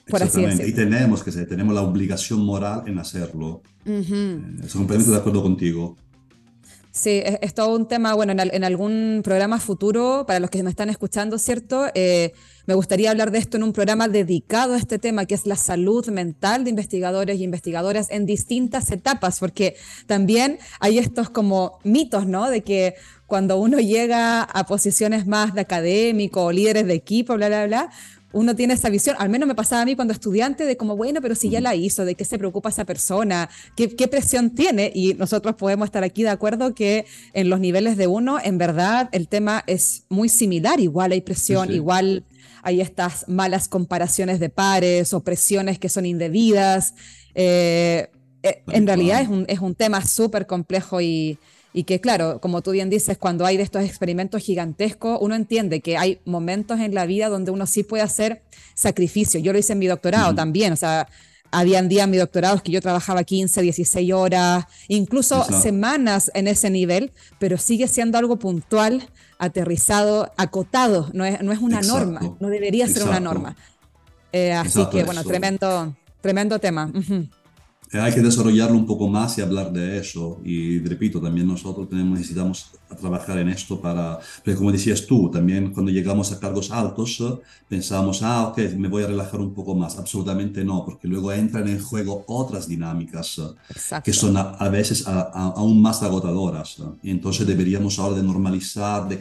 por 0.07 0.21
así 0.23 0.41
decirlo. 0.41 0.67
Y 0.67 0.73
tenemos 0.73 1.23
que 1.23 1.31
ser, 1.31 1.47
tenemos 1.47 1.73
la 1.73 1.81
obligación 1.81 2.45
moral 2.45 2.83
en 2.87 2.99
hacerlo. 2.99 3.61
Uh 3.85 3.99
estoy 4.63 4.79
completamente 4.79 5.11
de 5.11 5.17
acuerdo 5.17 5.43
contigo. 5.43 5.97
Sí, 6.95 7.23
es, 7.25 7.55
todo 7.55 7.75
un 7.75 7.87
tema, 7.87 8.13
bueno, 8.13 8.33
en, 8.37 8.63
algún 8.63 9.21
programa 9.23 9.59
futuro, 9.59 10.25
para 10.27 10.39
los 10.39 10.51
que 10.51 10.61
me 10.61 10.69
están 10.69 10.91
escuchando, 10.91 11.39
¿cierto? 11.39 11.87
Eh, 11.95 12.33
me 12.67 12.75
gustaría 12.75 13.09
hablar 13.09 13.31
de 13.31 13.39
esto 13.39 13.57
en 13.57 13.63
un 13.63 13.73
programa 13.73 14.07
dedicado 14.07 14.75
a 14.75 14.77
este 14.77 14.99
tema, 14.99 15.25
que 15.25 15.33
es 15.33 15.47
la 15.47 15.55
salud 15.55 16.07
mental 16.09 16.63
de 16.63 16.69
investigadores 16.69 17.39
y 17.39 17.45
investigadoras 17.45 18.11
en 18.11 18.27
distintas 18.27 18.91
etapas, 18.91 19.39
porque 19.39 19.75
también 20.05 20.59
hay 20.79 20.99
estos 20.99 21.31
como 21.31 21.79
mitos, 21.83 22.27
¿no? 22.27 22.47
De 22.51 22.61
que 22.61 22.93
cuando 23.25 23.57
uno 23.57 23.79
llega 23.79 24.43
a 24.43 24.65
posiciones 24.67 25.25
más 25.25 25.55
de 25.55 25.61
académico 25.61 26.43
o 26.43 26.51
líderes 26.51 26.85
de 26.85 26.93
equipo, 26.93 27.33
bla, 27.33 27.47
bla, 27.47 27.65
bla, 27.65 27.89
uno 28.33 28.55
tiene 28.55 28.73
esa 28.73 28.89
visión, 28.89 29.15
al 29.19 29.29
menos 29.29 29.47
me 29.47 29.55
pasaba 29.55 29.83
a 29.83 29.85
mí 29.85 29.95
cuando 29.95 30.13
estudiante, 30.13 30.65
de 30.65 30.75
como, 30.75 30.97
bueno, 30.97 31.21
pero 31.21 31.35
si 31.35 31.49
ya 31.49 31.61
la 31.61 31.75
hizo, 31.75 32.03
de 32.03 32.15
qué 32.15 32.25
se 32.25 32.37
preocupa 32.37 32.69
esa 32.69 32.83
persona, 32.83 33.49
qué, 33.75 34.07
presión 34.07 34.49
tiene, 34.49 34.91
y 34.93 35.13
nosotros 35.13 35.55
podemos 35.55 35.85
estar 35.85 36.03
aquí 36.03 36.23
de 36.23 36.29
acuerdo 36.29 36.73
que 36.73 37.05
en 37.33 37.49
los 37.49 37.59
niveles 37.59 37.95
de 37.95 38.07
uno, 38.07 38.39
en 38.43 38.57
verdad, 38.57 39.09
el 39.11 39.27
tema 39.27 39.63
es 39.67 40.05
muy 40.09 40.29
similar, 40.29 40.79
igual 40.79 41.11
hay 41.11 41.21
presión, 41.21 41.71
igual 41.71 42.25
hay 42.63 42.81
estas 42.81 43.27
malas 43.27 43.67
comparaciones 43.67 44.39
de 44.39 44.49
pares 44.49 45.13
o 45.13 45.23
presiones 45.23 45.79
que 45.79 45.89
son 45.89 46.05
indebidas. 46.05 46.95
Eh, 47.35 48.09
eh, 48.41 48.63
en 48.67 48.87
realidad 48.87 49.21
es 49.21 49.29
un, 49.29 49.45
es 49.47 49.59
un 49.59 49.75
tema 49.75 50.05
súper 50.05 50.47
complejo 50.47 51.01
y, 51.01 51.37
y 51.73 51.83
que 51.83 51.99
claro, 51.99 52.39
como 52.39 52.61
tú 52.61 52.71
bien 52.71 52.89
dices, 52.89 53.17
cuando 53.17 53.45
hay 53.45 53.57
de 53.57 53.63
estos 53.63 53.83
experimentos 53.83 54.41
gigantescos, 54.41 55.17
uno 55.21 55.35
entiende 55.35 55.81
que 55.81 55.97
hay 55.97 56.19
momentos 56.23 56.79
en 56.79 56.93
la 56.93 57.05
vida 57.05 57.29
donde 57.29 57.51
uno 57.51 57.65
sí 57.65 57.83
puede 57.83 58.03
hacer 58.03 58.43
sacrificio. 58.75 59.39
Yo 59.39 59.51
lo 59.51 59.59
hice 59.59 59.73
en 59.73 59.79
mi 59.79 59.87
doctorado 59.87 60.35
también, 60.35 60.73
o 60.73 60.75
sea, 60.75 61.07
habían 61.51 61.87
días 61.87 62.05
en 62.05 62.11
mi 62.11 62.17
doctorado 62.17 62.61
que 62.61 62.71
yo 62.71 62.81
trabajaba 62.81 63.23
15, 63.23 63.61
16 63.61 64.13
horas, 64.13 64.65
incluso 64.87 65.43
semanas 65.43 66.31
en 66.33 66.47
ese 66.47 66.69
nivel, 66.69 67.11
pero 67.39 67.57
sigue 67.57 67.87
siendo 67.87 68.17
algo 68.17 68.37
puntual, 68.37 69.07
aterrizado, 69.37 70.31
acotado, 70.37 71.09
no 71.13 71.25
es, 71.25 71.41
no 71.41 71.51
es 71.51 71.59
una 71.59 71.81
norma, 71.81 72.35
no 72.39 72.49
debería 72.49 72.87
ser 72.87 73.03
una 73.03 73.19
norma. 73.19 73.55
Eh, 74.31 74.51
así 74.51 74.85
que 74.89 75.03
bueno, 75.03 75.23
tremendo, 75.23 75.95
tremendo 76.21 76.59
tema. 76.59 76.91
Eh, 76.95 77.27
hay 77.93 78.13
que 78.13 78.21
desarrollarlo 78.21 78.75
un 78.75 78.85
poco 78.85 79.07
más 79.07 79.37
y 79.37 79.41
hablar 79.41 79.71
de 79.71 79.99
eso. 79.99 80.41
Y 80.43 80.79
repito, 80.79 81.21
también 81.21 81.47
nosotros 81.47 81.89
tenemos, 81.89 82.17
necesitamos 82.17 82.71
trabajar 82.99 83.37
en 83.39 83.49
esto 83.49 83.79
para, 83.79 84.19
porque 84.43 84.57
como 84.57 84.71
decías 84.71 85.05
tú, 85.05 85.29
también 85.29 85.71
cuando 85.71 85.91
llegamos 85.91 86.31
a 86.31 86.39
cargos 86.39 86.71
altos 86.71 87.21
pensamos, 87.67 88.21
ah, 88.21 88.47
ok, 88.49 88.59
me 88.77 88.87
voy 88.87 89.03
a 89.03 89.07
relajar 89.07 89.39
un 89.39 89.53
poco 89.53 89.75
más. 89.75 89.97
Absolutamente 89.97 90.63
no, 90.63 90.85
porque 90.85 91.07
luego 91.07 91.31
entran 91.31 91.67
en 91.67 91.81
juego 91.81 92.23
otras 92.27 92.67
dinámicas 92.67 93.41
que 94.03 94.13
son 94.13 94.37
a, 94.37 94.69
veces 94.69 95.05
aún 95.07 95.81
más 95.81 96.03
agotadoras. 96.03 96.77
Y 97.01 97.09
entonces 97.09 97.47
deberíamos 97.47 97.97
ahora 97.99 98.17
de 98.17 98.23
normalizar, 98.23 99.07
de, 99.07 99.17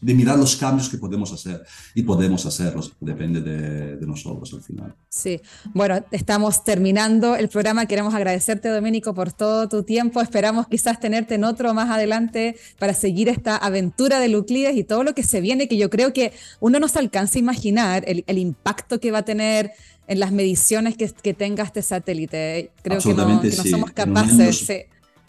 de, 0.00 0.14
mirar 0.14 0.38
los 0.38 0.56
cambios 0.56 0.88
que 0.88 0.98
podemos 0.98 1.32
hacer. 1.32 1.62
Y 1.94 2.02
podemos 2.02 2.46
hacerlos, 2.46 2.92
depende 3.00 3.40
de, 3.40 3.96
de 3.96 4.06
nosotros 4.06 4.52
al 4.54 4.62
final. 4.62 4.94
Sí, 5.08 5.40
bueno, 5.74 6.02
estamos 6.10 6.64
terminando 6.64 7.36
el 7.36 7.48
programa. 7.54 7.86
Queremos 7.86 8.12
agradecerte, 8.12 8.68
Domenico, 8.68 9.14
por 9.14 9.32
todo 9.32 9.68
tu 9.68 9.84
tiempo. 9.84 10.20
Esperamos 10.20 10.66
quizás 10.66 10.98
tenerte 10.98 11.36
en 11.36 11.44
otro 11.44 11.72
más 11.72 11.88
adelante 11.88 12.56
para 12.80 12.92
seguir 12.92 13.28
esta 13.28 13.56
aventura 13.56 14.18
de 14.18 14.26
Euclides 14.26 14.76
y 14.76 14.82
todo 14.82 15.04
lo 15.04 15.14
que 15.14 15.22
se 15.22 15.40
viene, 15.40 15.68
que 15.68 15.76
yo 15.76 15.88
creo 15.88 16.12
que 16.12 16.32
uno 16.58 16.80
no 16.80 16.88
se 16.88 16.98
alcanza 16.98 17.38
a 17.38 17.40
imaginar 17.40 18.04
el, 18.06 18.38
impacto 18.38 18.98
que 18.98 19.12
va 19.12 19.18
a 19.18 19.24
tener 19.24 19.70
en 20.08 20.18
las 20.18 20.32
mediciones 20.32 20.96
que, 20.96 21.08
que 21.10 21.32
tenga 21.32 21.62
este 21.62 21.80
satélite. 21.80 22.72
Creo 22.82 23.00
que 23.00 23.14
no, 23.14 23.40
somos 23.70 23.92
capaces. 23.92 24.68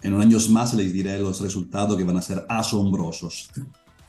En 0.01 0.13
unos 0.13 0.25
años 0.25 0.49
más 0.49 0.73
les 0.73 0.91
diré 0.91 1.19
los 1.19 1.39
resultados 1.39 1.95
que 1.95 2.03
van 2.03 2.17
a 2.17 2.21
ser 2.23 2.43
asombrosos. 2.49 3.51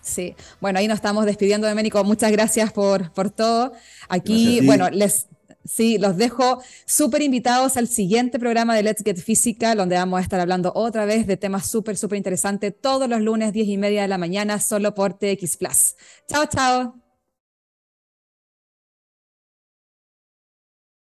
Sí, 0.00 0.34
bueno, 0.60 0.78
ahí 0.78 0.88
nos 0.88 0.96
estamos 0.96 1.26
despidiendo, 1.26 1.68
Domenico. 1.68 2.02
Muchas 2.02 2.32
gracias 2.32 2.72
por, 2.72 3.12
por 3.12 3.28
todo. 3.28 3.72
Aquí, 4.08 4.60
bueno, 4.64 4.88
les, 4.88 5.26
Sí, 5.66 5.98
los 5.98 6.16
dejo 6.16 6.62
súper 6.86 7.22
invitados 7.22 7.76
al 7.76 7.88
siguiente 7.88 8.38
programa 8.38 8.74
de 8.74 8.82
Let's 8.82 9.02
Get 9.04 9.18
Physical, 9.18 9.76
donde 9.76 9.96
vamos 9.96 10.18
a 10.18 10.22
estar 10.22 10.40
hablando 10.40 10.72
otra 10.74 11.04
vez 11.04 11.26
de 11.26 11.36
temas 11.36 11.68
súper, 11.68 11.96
súper 11.96 12.18
interesantes 12.18 12.74
todos 12.80 13.08
los 13.08 13.20
lunes, 13.20 13.52
10 13.52 13.68
y 13.68 13.76
media 13.76 14.02
de 14.02 14.08
la 14.08 14.18
mañana, 14.18 14.60
solo 14.60 14.94
por 14.94 15.14
TX 15.14 15.56
Plus. 15.56 15.96
Chao, 16.28 16.46
chao. 16.46 17.05